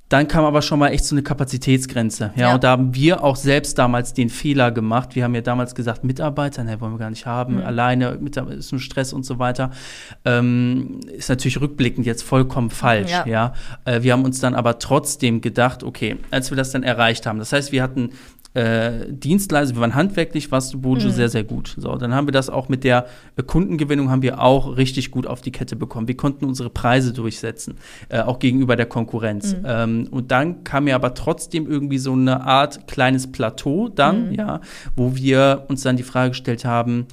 Dann 0.07 0.27
kam 0.27 0.45
aber 0.45 0.61
schon 0.61 0.77
mal 0.77 0.89
echt 0.89 1.03
so 1.03 1.15
eine 1.15 1.23
Kapazitätsgrenze. 1.23 2.31
Ja, 2.35 2.49
ja, 2.49 2.53
und 2.53 2.63
da 2.63 2.69
haben 2.69 2.93
wir 2.93 3.23
auch 3.23 3.35
selbst 3.35 3.79
damals 3.79 4.13
den 4.13 4.29
Fehler 4.29 4.71
gemacht. 4.71 5.15
Wir 5.15 5.23
haben 5.23 5.33
ja 5.33 5.41
damals 5.41 5.73
gesagt, 5.73 6.03
Mitarbeiter, 6.03 6.63
ne, 6.63 6.79
wollen 6.79 6.93
wir 6.93 6.99
gar 6.99 7.09
nicht 7.09 7.25
haben, 7.25 7.55
mhm. 7.55 7.63
alleine 7.63 8.15
mit, 8.21 8.37
ist 8.37 8.71
ein 8.71 8.77
Stress 8.77 9.13
und 9.13 9.25
so 9.25 9.39
weiter. 9.39 9.71
Ähm, 10.23 10.99
ist 11.11 11.29
natürlich 11.29 11.59
rückblickend 11.59 12.05
jetzt 12.05 12.21
vollkommen 12.21 12.69
falsch. 12.69 13.09
Ja. 13.11 13.25
ja. 13.25 13.53
Äh, 13.85 14.03
wir 14.03 14.13
haben 14.13 14.25
uns 14.25 14.39
dann 14.39 14.53
aber 14.53 14.77
trotzdem 14.77 15.41
gedacht, 15.41 15.81
okay, 15.81 16.17
als 16.29 16.51
wir 16.51 16.55
das 16.55 16.69
dann 16.69 16.83
erreicht 16.83 17.25
haben, 17.25 17.39
das 17.39 17.51
heißt, 17.51 17.71
wir 17.71 17.81
hatten 17.81 18.11
äh, 18.55 19.11
Dienstleister, 19.11 19.75
wir 19.75 19.81
waren 19.81 19.95
handwerklich, 19.95 20.51
was 20.51 20.71
Bojo 20.81 21.07
mhm. 21.07 21.11
sehr, 21.11 21.29
sehr 21.29 21.43
gut. 21.43 21.75
So, 21.77 21.95
dann 21.95 22.15
haben 22.15 22.27
wir 22.27 22.31
das 22.31 22.49
auch 22.49 22.69
mit 22.69 22.83
der 22.83 23.05
äh, 23.35 23.43
Kundengewinnung 23.43 24.09
haben 24.09 24.21
wir 24.21 24.41
auch 24.41 24.77
richtig 24.77 25.11
gut 25.11 25.27
auf 25.27 25.41
die 25.41 25.51
Kette 25.51 25.75
bekommen. 25.75 26.07
Wir 26.07 26.17
konnten 26.17 26.45
unsere 26.45 26.69
Preise 26.69 27.11
durchsetzen, 27.13 27.75
äh, 28.09 28.21
auch 28.21 28.39
gegenüber 28.39 28.75
der 28.75 28.85
Konkurrenz. 28.85 29.55
Mhm. 29.55 29.65
Ähm, 29.65 30.07
und 30.09 30.31
dann 30.31 30.63
kam 30.63 30.87
ja 30.87 30.95
aber 30.95 31.13
trotzdem 31.13 31.67
irgendwie 31.69 31.97
so 31.97 32.13
eine 32.13 32.41
Art 32.41 32.87
kleines 32.87 33.31
Plateau 33.31 33.89
dann, 33.89 34.29
mhm. 34.29 34.35
ja, 34.35 34.61
wo 34.95 35.15
wir 35.15 35.65
uns 35.67 35.83
dann 35.83 35.97
die 35.97 36.03
Frage 36.03 36.29
gestellt 36.29 36.63
haben, 36.63 37.07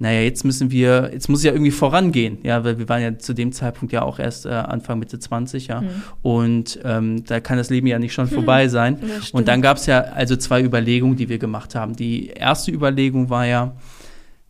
naja, 0.00 0.20
jetzt 0.20 0.44
müssen 0.44 0.70
wir, 0.70 1.10
jetzt 1.12 1.28
muss 1.28 1.40
es 1.40 1.44
ja 1.44 1.52
irgendwie 1.52 1.72
vorangehen, 1.72 2.38
ja, 2.44 2.62
weil 2.62 2.78
wir 2.78 2.88
waren 2.88 3.02
ja 3.02 3.18
zu 3.18 3.34
dem 3.34 3.50
Zeitpunkt 3.50 3.92
ja 3.92 4.02
auch 4.02 4.20
erst 4.20 4.46
äh, 4.46 4.50
Anfang 4.50 5.00
Mitte 5.00 5.18
20, 5.18 5.66
ja. 5.66 5.80
Mhm. 5.80 5.88
Und 6.22 6.78
ähm, 6.84 7.24
da 7.24 7.40
kann 7.40 7.58
das 7.58 7.68
Leben 7.68 7.88
ja 7.88 7.98
nicht 7.98 8.12
schon 8.12 8.28
vorbei 8.28 8.68
sein. 8.68 8.98
Und 9.32 9.48
dann 9.48 9.60
gab 9.60 9.76
es 9.76 9.86
ja 9.86 10.00
also 10.00 10.36
zwei 10.36 10.62
Überlegungen, 10.62 11.16
die 11.16 11.28
wir 11.28 11.38
gemacht 11.38 11.74
haben. 11.74 11.96
Die 11.96 12.28
erste 12.28 12.70
Überlegung 12.70 13.28
war 13.28 13.46
ja, 13.46 13.74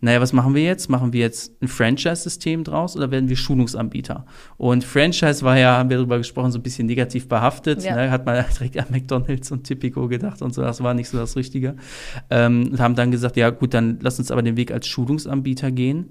naja, 0.01 0.21
was 0.21 0.33
machen 0.33 0.55
wir 0.55 0.63
jetzt? 0.63 0.89
Machen 0.89 1.13
wir 1.13 1.21
jetzt 1.21 1.61
ein 1.61 1.67
Franchise-System 1.67 2.63
draus 2.63 2.97
oder 2.97 3.11
werden 3.11 3.29
wir 3.29 3.37
Schulungsanbieter? 3.37 4.27
Und 4.57 4.85
Franchise 4.85 5.43
war 5.43 5.59
ja, 5.59 5.77
haben 5.77 5.91
wir 5.91 5.97
darüber 5.97 6.19
gesprochen, 6.19 6.53
so 6.53 6.59
ein 6.59 6.63
bisschen 6.63 6.87
negativ 6.87 7.29
behaftet. 7.29 7.83
Ja. 7.83 7.97
Ne? 7.97 8.11
Hat 8.11 8.25
man 8.25 8.45
direkt 8.55 8.79
an 8.79 8.87
McDonalds 8.91 9.51
und 9.51 9.65
Typico 9.65 10.07
gedacht 10.07 10.41
und 10.41 10.55
so, 10.55 10.63
das 10.63 10.83
war 10.83 10.95
nicht 10.95 11.09
so 11.09 11.19
das 11.19 11.35
Richtige. 11.37 11.75
Ähm, 12.31 12.69
und 12.73 12.81
haben 12.81 12.95
dann 12.95 13.11
gesagt, 13.11 13.37
ja 13.37 13.51
gut, 13.51 13.75
dann 13.75 13.99
lass 14.01 14.19
uns 14.19 14.31
aber 14.31 14.43
den 14.43 14.57
Weg 14.57 14.71
als 14.71 14.87
Schulungsanbieter 14.87 15.73
gehen 15.73 16.11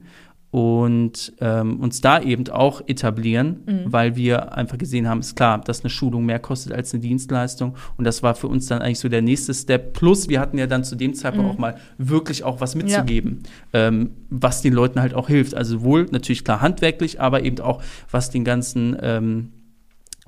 und 0.51 1.33
ähm, 1.41 1.79
uns 1.79 1.99
da 2.01 2.21
eben 2.21 2.47
auch 2.49 2.81
etablieren, 2.87 3.59
mhm. 3.65 3.81
weil 3.85 4.15
wir 4.15 4.53
einfach 4.53 4.77
gesehen 4.77 5.07
haben, 5.07 5.19
ist 5.19 5.35
klar, 5.35 5.59
dass 5.59 5.81
eine 5.81 5.89
Schulung 5.89 6.25
mehr 6.25 6.39
kostet 6.39 6.73
als 6.73 6.93
eine 6.93 7.01
Dienstleistung 7.01 7.75
und 7.97 8.05
das 8.05 8.23
war 8.23 8.33
für 8.33 8.47
uns 8.47 8.67
dann 8.67 8.81
eigentlich 8.81 8.99
so 8.99 9.09
der 9.09 9.21
nächste 9.21 9.53
Step. 9.53 9.93
Plus 9.93 10.29
wir 10.29 10.39
hatten 10.39 10.57
ja 10.57 10.67
dann 10.67 10.83
zu 10.83 10.95
dem 10.95 11.13
Zeitpunkt 11.13 11.47
mhm. 11.47 11.55
auch 11.55 11.59
mal 11.59 11.77
wirklich 11.97 12.43
auch 12.43 12.61
was 12.61 12.75
mitzugeben, 12.75 13.43
ja. 13.73 13.87
ähm, 13.87 14.11
was 14.29 14.61
den 14.61 14.73
Leuten 14.73 15.01
halt 15.01 15.13
auch 15.13 15.27
hilft. 15.27 15.53
Also 15.53 15.81
wohl 15.81 16.05
natürlich 16.11 16.45
klar 16.45 16.61
handwerklich, 16.61 17.19
aber 17.19 17.43
eben 17.43 17.59
auch 17.59 17.81
was 18.09 18.29
den 18.29 18.45
ganzen 18.45 18.95
ähm, 19.01 19.51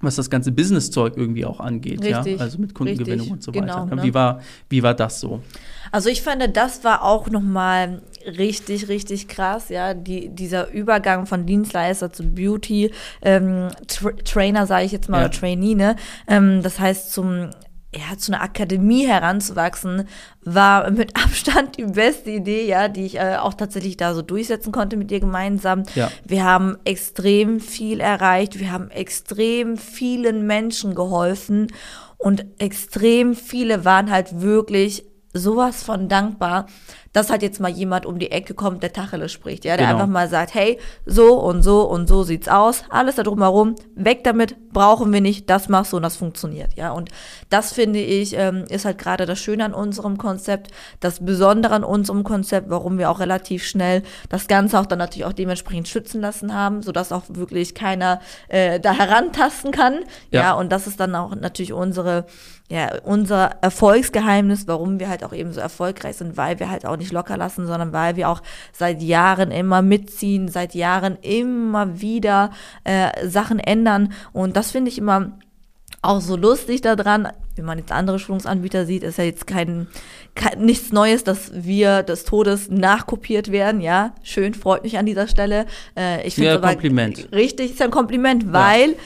was 0.02 0.16
das 0.16 0.30
ganze 0.30 0.52
Business-Zeug 0.52 1.14
irgendwie 1.16 1.46
auch 1.46 1.60
angeht, 1.60 2.04
richtig, 2.04 2.38
ja, 2.38 2.44
also 2.44 2.58
mit 2.58 2.74
Kundengewinnung 2.74 3.20
richtig, 3.20 3.32
und 3.32 3.44
so 3.44 3.54
weiter. 3.54 3.86
Genau, 3.86 3.96
ne? 3.96 4.04
Wie 4.04 4.14
war 4.14 4.42
wie 4.70 4.84
war 4.84 4.94
das 4.94 5.20
so? 5.20 5.42
Also 5.92 6.10
ich 6.10 6.22
fand, 6.22 6.56
das 6.56 6.84
war 6.84 7.04
auch 7.04 7.30
noch 7.30 7.42
mal 7.42 8.02
richtig 8.26 8.88
richtig 8.88 9.28
krass, 9.28 9.70
ja, 9.70 9.94
die, 9.94 10.30
dieser 10.30 10.72
Übergang 10.72 11.26
von 11.26 11.46
Dienstleister 11.46 12.12
zu 12.12 12.24
Beauty 12.24 12.92
ähm, 13.22 13.70
Tra 13.88 14.12
Trainer, 14.24 14.66
sage 14.66 14.86
ich 14.86 14.92
jetzt 14.92 15.10
mal, 15.10 15.20
ja. 15.20 15.26
oder 15.26 15.32
Trainee, 15.32 15.76
ne? 15.76 15.96
Ähm, 16.28 16.62
das 16.62 16.80
heißt 16.80 17.12
zum 17.12 17.50
ja, 17.96 18.18
zu 18.18 18.32
einer 18.32 18.44
Akademie 18.44 19.08
heranzuwachsen, 19.08 20.08
war 20.44 20.92
mit 20.92 21.16
Abstand 21.16 21.78
die 21.78 21.86
beste 21.86 22.32
Idee, 22.32 22.68
ja, 22.68 22.88
die 22.88 23.06
ich 23.06 23.18
äh, 23.18 23.38
auch 23.38 23.56
tatsächlich 23.56 23.98
da 23.98 24.14
so 24.14 24.22
durchsetzen 24.22 24.72
konnte 24.72 24.96
mit 24.96 25.10
dir 25.10 25.20
gemeinsam. 25.20 25.84
Ja. 25.96 26.12
Wir 26.26 26.44
haben 26.44 26.78
extrem 26.86 27.60
viel 27.60 28.00
erreicht, 28.00 28.60
wir 28.60 28.72
haben 28.72 28.92
extrem 28.92 29.78
vielen 29.78 30.46
Menschen 30.46 30.94
geholfen 30.94 31.68
und 32.18 32.46
extrem 32.60 33.36
viele 33.36 33.86
waren 33.86 34.12
halt 34.12 34.42
wirklich 34.42 35.06
sowas 35.34 35.84
von 35.84 36.08
dankbar, 36.08 36.66
dass 37.14 37.30
halt 37.30 37.42
jetzt 37.42 37.60
mal 37.60 37.70
jemand 37.70 38.06
um 38.06 38.20
die 38.20 38.32
Ecke 38.32 38.54
kommt, 38.54 38.84
der 38.84 38.94
Tacheles 38.94 39.32
spricht, 39.32 39.66
ja, 39.66 39.78
der 39.78 39.88
genau. 39.88 40.00
einfach 40.00 40.12
mal 40.12 40.30
sagt, 40.30 40.54
hey, 40.54 40.80
so 41.06 41.40
und 41.40 41.62
so 41.62 41.82
und 41.84 42.08
so 42.08 42.24
sieht's 42.24 42.48
aus, 42.48 42.84
alles 42.90 43.16
da 43.16 43.24
drumherum, 43.24 43.76
weg 43.96 44.24
damit, 44.24 44.56
brauchen 44.72 45.12
wir 45.12 45.22
nicht, 45.22 45.50
das 45.50 45.70
machst 45.70 45.94
du 45.94 45.98
und 45.98 46.04
das 46.04 46.18
funktioniert, 46.18 46.74
ja, 46.76 46.92
und 46.92 47.10
das 47.50 47.74
finde 47.74 48.00
ich, 48.00 48.36
ähm, 48.36 48.66
ist 48.70 48.86
halt 48.86 48.98
gerade 48.98 49.26
das 49.26 49.40
Schöne 49.40 49.66
an 49.66 49.74
unserem 49.74 50.18
Konzept, 50.18 50.72
das 51.00 51.24
Besondere 51.24 51.74
an 51.76 51.84
unserem 51.84 52.24
Konzept, 52.24 52.70
warum 52.70 52.98
wir 52.98 53.10
auch 53.10 53.20
relativ 53.20 53.64
schnell 53.66 54.04
das 54.30 54.48
Ganze 54.48 54.80
auch 54.80 54.86
dann 54.86 55.00
natürlich 55.00 55.26
auch 55.26 55.34
dementsprechend 55.34 55.88
schützen 55.88 56.22
lassen 56.22 56.54
haben, 56.54 56.82
sodass 56.82 57.12
auch 57.12 57.24
wirklich 57.30 57.76
keiner 57.76 58.20
äh, 58.48 58.80
da 58.80 58.94
herantasten 58.94 59.72
kann, 59.72 60.00
ja. 60.32 60.42
ja, 60.42 60.54
und 60.54 60.72
das 60.72 60.88
ist 60.88 61.00
dann 61.00 61.16
auch 61.16 61.36
natürlich 61.36 61.74
unsere 61.74 62.26
ja, 62.70 63.00
unser 63.04 63.58
Erfolgsgeheimnis, 63.62 64.68
warum 64.68 65.00
wir 65.00 65.10
halt 65.10 65.24
auch 65.24 65.34
eben 65.34 65.52
so 65.52 65.60
erfolgreich 65.60 66.18
sind, 66.18 66.38
weil 66.38 66.60
wir 66.60 66.70
halt 66.70 66.86
auch 66.86 66.98
nicht 66.98 67.12
locker 67.12 67.36
lassen, 67.36 67.66
sondern 67.66 67.94
weil 67.94 68.16
wir 68.16 68.30
auch 68.30 68.44
seit 68.74 69.02
Jahren 69.02 69.50
immer 69.50 69.82
mitziehen, 69.82 70.50
seit 70.50 70.76
Jahren 70.76 71.18
immer 71.22 72.00
wieder 72.00 72.52
äh, 72.84 73.28
Sachen 73.28 73.60
ändern. 73.60 74.14
Und 74.34 74.56
das 74.56 74.70
finde 74.70 74.92
ich 74.92 75.00
immer 75.00 75.32
auch 76.04 76.22
so 76.22 76.36
lustig 76.36 76.82
daran, 76.82 77.28
wenn 77.56 77.66
man 77.66 77.80
jetzt 77.80 77.92
andere 77.92 78.20
Schulungsanbieter 78.20 78.86
sieht, 78.86 79.04
ist 79.04 79.18
ja 79.18 79.24
jetzt 79.24 79.48
kein, 79.48 79.88
kein 80.36 80.64
nichts 80.64 80.94
Neues, 80.94 81.24
dass 81.24 81.52
wir 81.54 82.04
des 82.04 82.24
Todes 82.24 82.70
nachkopiert 82.70 83.52
werden. 83.52 83.82
Ja, 83.82 84.16
schön, 84.24 84.54
freut 84.54 84.84
mich 84.84 84.98
an 84.98 85.08
dieser 85.08 85.28
Stelle. 85.28 85.66
Äh, 85.98 86.26
ich 86.26 86.36
finde 86.36 86.52
ja, 86.52 86.58
Kompliment. 86.58 87.30
Richtig, 87.32 87.72
ist 87.72 87.80
ja 87.80 87.86
ein 87.86 87.92
Kompliment, 87.92 88.54
weil 88.54 88.92
ja. 88.92 88.98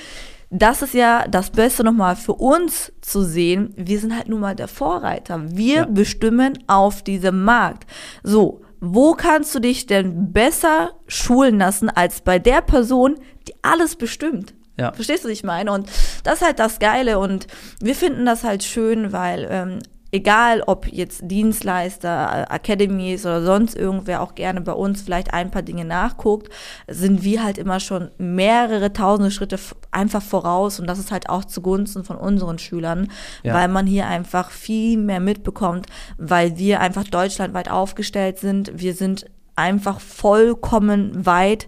Das 0.53 0.83
ist 0.83 0.93
ja 0.93 1.27
das 1.27 1.49
Beste 1.49 1.83
nochmal 1.83 2.15
für 2.15 2.33
uns 2.33 2.93
zu 3.01 3.23
sehen. 3.23 3.73
Wir 3.75 3.99
sind 3.99 4.15
halt 4.15 4.29
nun 4.29 4.39
mal 4.39 4.55
der 4.55 4.67
Vorreiter. 4.67 5.41
Wir 5.49 5.75
ja. 5.75 5.85
bestimmen 5.85 6.59
auf 6.67 7.01
diesem 7.01 7.43
Markt. 7.43 7.89
So, 8.21 8.61
wo 8.79 9.13
kannst 9.13 9.55
du 9.55 9.59
dich 9.59 9.87
denn 9.87 10.31
besser 10.31 10.91
schulen 11.07 11.57
lassen 11.57 11.89
als 11.89 12.21
bei 12.21 12.37
der 12.37 12.61
Person, 12.61 13.15
die 13.47 13.53
alles 13.63 13.95
bestimmt? 13.95 14.53
Ja. 14.77 14.93
Verstehst 14.93 15.23
du, 15.23 15.29
was 15.29 15.33
ich 15.33 15.43
meine? 15.43 15.71
Und 15.71 15.89
das 16.23 16.35
ist 16.35 16.45
halt 16.45 16.59
das 16.59 16.79
Geile 16.79 17.17
und 17.17 17.47
wir 17.79 17.95
finden 17.95 18.25
das 18.25 18.43
halt 18.43 18.63
schön, 18.63 19.11
weil 19.11 19.47
ähm, 19.49 19.79
egal 20.13 20.61
ob 20.67 20.87
jetzt 20.87 21.21
Dienstleister, 21.23 22.49
Academies 22.51 23.25
oder 23.25 23.43
sonst 23.43 23.75
irgendwer 23.75 24.21
auch 24.21 24.35
gerne 24.35 24.61
bei 24.61 24.71
uns 24.71 25.01
vielleicht 25.01 25.33
ein 25.33 25.49
paar 25.49 25.63
Dinge 25.63 25.85
nachguckt, 25.85 26.49
sind 26.87 27.23
wir 27.23 27.43
halt 27.43 27.57
immer 27.57 27.79
schon 27.79 28.11
mehrere 28.19 28.93
tausende 28.93 29.31
Schritte 29.31 29.57
einfach 29.89 30.21
voraus 30.21 30.79
und 30.79 30.85
das 30.85 30.99
ist 30.99 31.11
halt 31.11 31.29
auch 31.29 31.45
zugunsten 31.45 32.03
von 32.03 32.15
unseren 32.15 32.59
Schülern, 32.59 33.09
ja. 33.41 33.55
weil 33.55 33.67
man 33.67 33.87
hier 33.87 34.05
einfach 34.07 34.51
viel 34.51 34.99
mehr 34.99 35.19
mitbekommt, 35.19 35.87
weil 36.19 36.57
wir 36.59 36.79
einfach 36.79 37.05
deutschlandweit 37.05 37.71
aufgestellt 37.71 38.37
sind. 38.37 38.71
Wir 38.75 38.93
sind 38.93 39.25
einfach 39.55 39.99
vollkommen 39.99 41.25
weit 41.25 41.67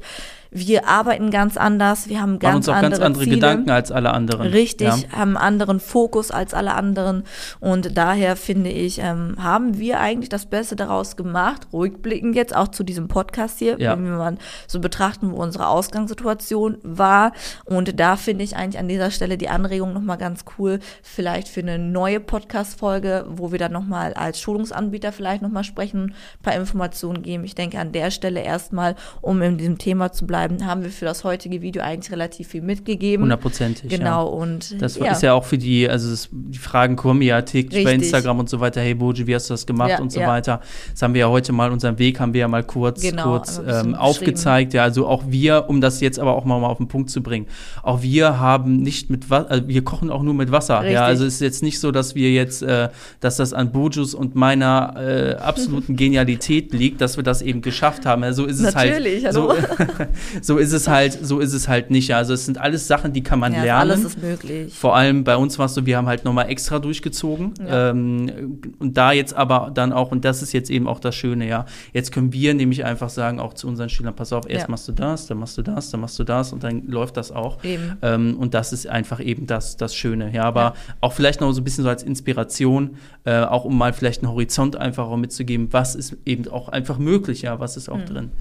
wir 0.57 0.87
arbeiten 0.87 1.31
ganz 1.31 1.57
anders, 1.57 2.07
wir 2.07 2.21
haben 2.21 2.39
ganz, 2.39 2.55
uns 2.55 2.69
auch 2.69 2.75
andere, 2.75 2.91
ganz 2.91 3.01
andere 3.03 3.23
Ziele. 3.25 3.35
Gedanken 3.35 3.69
als 3.71 3.91
alle 3.91 4.13
anderen. 4.13 4.47
Richtig, 4.47 4.87
ja. 4.87 5.11
haben 5.11 5.35
einen 5.35 5.37
anderen 5.37 5.81
Fokus 5.81 6.31
als 6.31 6.53
alle 6.53 6.73
anderen 6.75 7.23
und 7.59 7.97
daher 7.97 8.37
finde 8.37 8.69
ich, 8.69 8.99
ähm, 8.99 9.35
haben 9.37 9.77
wir 9.77 9.99
eigentlich 9.99 10.29
das 10.29 10.45
Beste 10.45 10.77
daraus 10.77 11.17
gemacht, 11.17 11.67
rückblickend 11.73 12.37
jetzt 12.37 12.55
auch 12.55 12.69
zu 12.69 12.85
diesem 12.85 13.09
Podcast 13.09 13.59
hier, 13.59 13.77
ja. 13.79 13.91
wenn 13.91 14.05
wir 14.05 14.11
mal 14.11 14.37
so 14.65 14.79
betrachten, 14.79 15.33
wo 15.33 15.35
unsere 15.43 15.67
Ausgangssituation 15.67 16.77
war 16.83 17.33
und 17.65 17.99
da 17.99 18.15
finde 18.15 18.45
ich 18.45 18.55
eigentlich 18.55 18.79
an 18.79 18.87
dieser 18.87 19.11
Stelle 19.11 19.37
die 19.37 19.49
Anregung 19.49 19.91
nochmal 19.91 20.17
ganz 20.17 20.45
cool, 20.57 20.79
vielleicht 21.03 21.49
für 21.49 21.59
eine 21.59 21.77
neue 21.77 22.21
Podcast-Folge, 22.21 23.25
wo 23.27 23.51
wir 23.51 23.59
dann 23.59 23.73
nochmal 23.73 24.13
als 24.13 24.39
Schulungsanbieter 24.39 25.11
vielleicht 25.11 25.41
nochmal 25.41 25.65
sprechen, 25.65 26.13
ein 26.39 26.43
paar 26.43 26.55
Informationen 26.55 27.23
geben. 27.23 27.43
Ich 27.43 27.55
denke 27.55 27.77
an 27.77 27.91
der 27.91 28.09
Stelle 28.09 28.39
erstmal, 28.39 28.95
um 29.21 29.41
in 29.41 29.57
diesem 29.57 29.77
Thema 29.77 30.13
zu 30.13 30.25
bleiben, 30.25 30.44
bleiben, 30.47 30.65
haben 30.65 30.83
wir 30.83 30.89
für 30.89 31.05
das 31.05 31.23
heutige 31.23 31.61
Video 31.61 31.81
eigentlich 31.81 32.11
relativ 32.11 32.49
viel 32.49 32.61
mitgegeben. 32.61 33.23
Hundertprozentig. 33.23 33.89
Genau, 33.89 34.25
ja. 34.25 34.41
und. 34.41 34.81
Das 34.81 34.97
ja. 34.97 35.11
ist 35.11 35.23
ja 35.23 35.33
auch 35.33 35.43
für 35.43 35.57
die, 35.57 35.89
also 35.89 36.09
das, 36.09 36.29
die 36.31 36.57
Fragen 36.57 36.95
kommen 36.95 37.21
ja 37.21 37.41
täglich 37.41 37.83
bei 37.83 37.93
Instagram 37.93 38.39
und 38.39 38.49
so 38.49 38.59
weiter. 38.59 38.81
Hey 38.81 38.93
Boji, 38.93 39.27
wie 39.27 39.35
hast 39.35 39.49
du 39.49 39.53
das 39.53 39.65
gemacht 39.65 39.91
ja, 39.91 39.99
und 39.99 40.11
so 40.11 40.21
weiter. 40.21 40.61
Das 40.91 41.01
haben 41.01 41.13
wir 41.13 41.21
ja 41.21 41.29
heute 41.29 41.51
mal, 41.53 41.71
unseren 41.71 41.99
Weg 41.99 42.19
haben 42.19 42.33
wir 42.33 42.41
ja 42.41 42.47
mal 42.47 42.63
kurz, 42.63 43.01
genau, 43.01 43.23
kurz 43.23 43.61
ähm, 43.67 43.95
aufgezeigt. 43.95 44.73
Ja, 44.73 44.83
also 44.83 45.07
auch 45.07 45.23
wir, 45.27 45.65
um 45.67 45.81
das 45.81 46.01
jetzt 46.01 46.19
aber 46.19 46.35
auch 46.35 46.45
mal, 46.45 46.59
mal 46.59 46.67
auf 46.67 46.77
den 46.77 46.87
Punkt 46.87 47.09
zu 47.09 47.21
bringen, 47.21 47.47
auch 47.83 48.01
wir 48.01 48.39
haben 48.39 48.77
nicht 48.77 49.09
mit 49.09 49.29
Wasser, 49.29 49.49
also 49.49 49.67
wir 49.67 49.83
kochen 49.83 50.09
auch 50.09 50.23
nur 50.23 50.33
mit 50.33 50.51
Wasser. 50.51 50.79
Richtig. 50.79 50.93
Ja, 50.93 51.05
also 51.05 51.25
es 51.25 51.35
ist 51.35 51.41
jetzt 51.41 51.63
nicht 51.63 51.79
so, 51.79 51.91
dass 51.91 52.15
wir 52.15 52.31
jetzt, 52.31 52.61
äh, 52.63 52.89
dass 53.19 53.37
das 53.37 53.53
an 53.53 53.71
Bojus 53.71 54.13
und 54.13 54.35
meiner 54.35 54.95
äh, 54.97 55.35
absoluten 55.35 55.95
Genialität 55.95 56.73
liegt, 56.73 57.01
dass 57.01 57.17
wir 57.17 57.23
das 57.23 57.41
eben 57.41 57.61
geschafft 57.61 58.05
haben. 58.05 58.23
Also 58.23 58.43
so 58.43 58.49
ist 58.49 58.59
es 58.59 58.73
Natürlich, 58.73 59.25
halt. 59.25 59.35
Natürlich, 59.35 59.55
hallo. 59.55 59.55
So, 59.97 60.05
so 60.41 60.57
ist 60.57 60.73
es 60.73 60.87
halt, 60.87 61.17
so 61.25 61.39
ist 61.39 61.53
es 61.53 61.67
halt 61.67 61.91
nicht. 61.91 62.13
Also 62.13 62.33
es 62.33 62.45
sind 62.45 62.57
alles 62.57 62.87
Sachen, 62.87 63.13
die 63.13 63.23
kann 63.23 63.39
man 63.39 63.53
ja, 63.53 63.63
lernen. 63.63 63.91
Alles 63.91 64.03
ist 64.03 64.21
möglich. 64.21 64.73
Vor 64.73 64.95
allem 64.95 65.23
bei 65.23 65.37
uns 65.37 65.57
war 65.59 65.67
es 65.67 65.73
so, 65.73 65.85
wir 65.85 65.97
haben 65.97 66.07
halt 66.07 66.25
nochmal 66.25 66.49
extra 66.49 66.79
durchgezogen. 66.79 67.53
Ja. 67.59 67.89
Ähm, 67.89 68.61
und 68.79 68.97
da 68.97 69.11
jetzt 69.11 69.33
aber 69.33 69.71
dann 69.73 69.93
auch, 69.93 70.11
und 70.11 70.25
das 70.25 70.41
ist 70.41 70.53
jetzt 70.53 70.69
eben 70.69 70.87
auch 70.87 70.99
das 70.99 71.15
Schöne, 71.15 71.47
ja, 71.47 71.65
jetzt 71.93 72.11
können 72.11 72.33
wir 72.33 72.53
nämlich 72.53 72.85
einfach 72.85 73.09
sagen, 73.09 73.39
auch 73.39 73.53
zu 73.53 73.67
unseren 73.67 73.89
Schülern, 73.89 74.15
pass 74.15 74.33
auf, 74.33 74.49
erst 74.49 74.67
ja. 74.67 74.71
machst 74.71 74.87
du 74.87 74.91
das, 74.91 75.27
dann 75.27 75.39
machst 75.39 75.57
du 75.57 75.61
das, 75.61 75.91
dann 75.91 76.01
machst 76.01 76.19
du 76.19 76.23
das 76.23 76.53
und 76.53 76.63
dann 76.63 76.87
läuft 76.87 77.17
das 77.17 77.31
auch. 77.31 77.57
Ähm, 78.01 78.37
und 78.37 78.53
das 78.53 78.73
ist 78.73 78.87
einfach 78.87 79.19
eben 79.19 79.47
das, 79.47 79.77
das 79.77 79.95
Schöne. 79.95 80.33
Ja, 80.33 80.43
aber 80.43 80.75
auch 81.01 81.13
vielleicht 81.13 81.41
noch 81.41 81.51
so 81.51 81.61
ein 81.61 81.63
bisschen 81.63 81.83
so 81.83 81.89
als 81.89 82.03
Inspiration, 82.03 82.97
äh, 83.23 83.41
auch 83.41 83.65
um 83.65 83.77
mal 83.77 83.93
vielleicht 83.93 84.21
einen 84.21 84.31
Horizont 84.31 84.75
einfach 84.75 85.05
auch 85.07 85.17
mitzugeben, 85.17 85.67
was 85.71 85.95
ist 85.95 86.17
eben 86.25 86.47
auch 86.47 86.69
einfach 86.69 86.97
möglich, 86.97 87.43
ja, 87.43 87.59
was 87.59 87.77
ist 87.77 87.89
auch 87.89 87.97
mhm. 87.97 88.05
drin. 88.05 88.31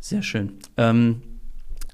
Sehr 0.00 0.22
schön. 0.22 0.52
Ähm, 0.76 1.22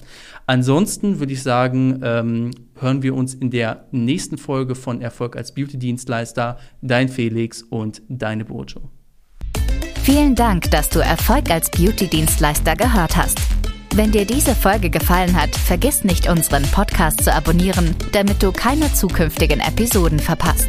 Ansonsten 0.46 1.20
würde 1.20 1.32
ich 1.32 1.42
sagen, 1.42 2.00
ähm, 2.02 2.50
hören 2.78 3.02
wir 3.02 3.14
uns 3.14 3.34
in 3.34 3.50
der 3.50 3.86
nächsten 3.92 4.38
Folge 4.38 4.74
von 4.74 5.00
Erfolg 5.00 5.36
als 5.36 5.54
Beauty-Dienstleister. 5.54 6.58
Dein 6.82 7.08
Felix 7.08 7.62
und 7.62 8.02
deine 8.08 8.44
Bojo. 8.44 8.90
Vielen 10.02 10.34
Dank, 10.34 10.70
dass 10.72 10.88
du 10.88 10.98
Erfolg 10.98 11.50
als 11.50 11.70
Beauty-Dienstleister 11.70 12.74
gehört 12.74 13.16
hast. 13.16 13.40
Wenn 13.94 14.10
dir 14.10 14.24
diese 14.24 14.54
Folge 14.54 14.90
gefallen 14.90 15.40
hat, 15.40 15.54
vergiss 15.54 16.02
nicht, 16.02 16.28
unseren 16.28 16.62
Podcast 16.64 17.22
zu 17.22 17.32
abonnieren, 17.32 17.94
damit 18.12 18.42
du 18.42 18.50
keine 18.50 18.92
zukünftigen 18.92 19.60
Episoden 19.60 20.18
verpasst. 20.18 20.68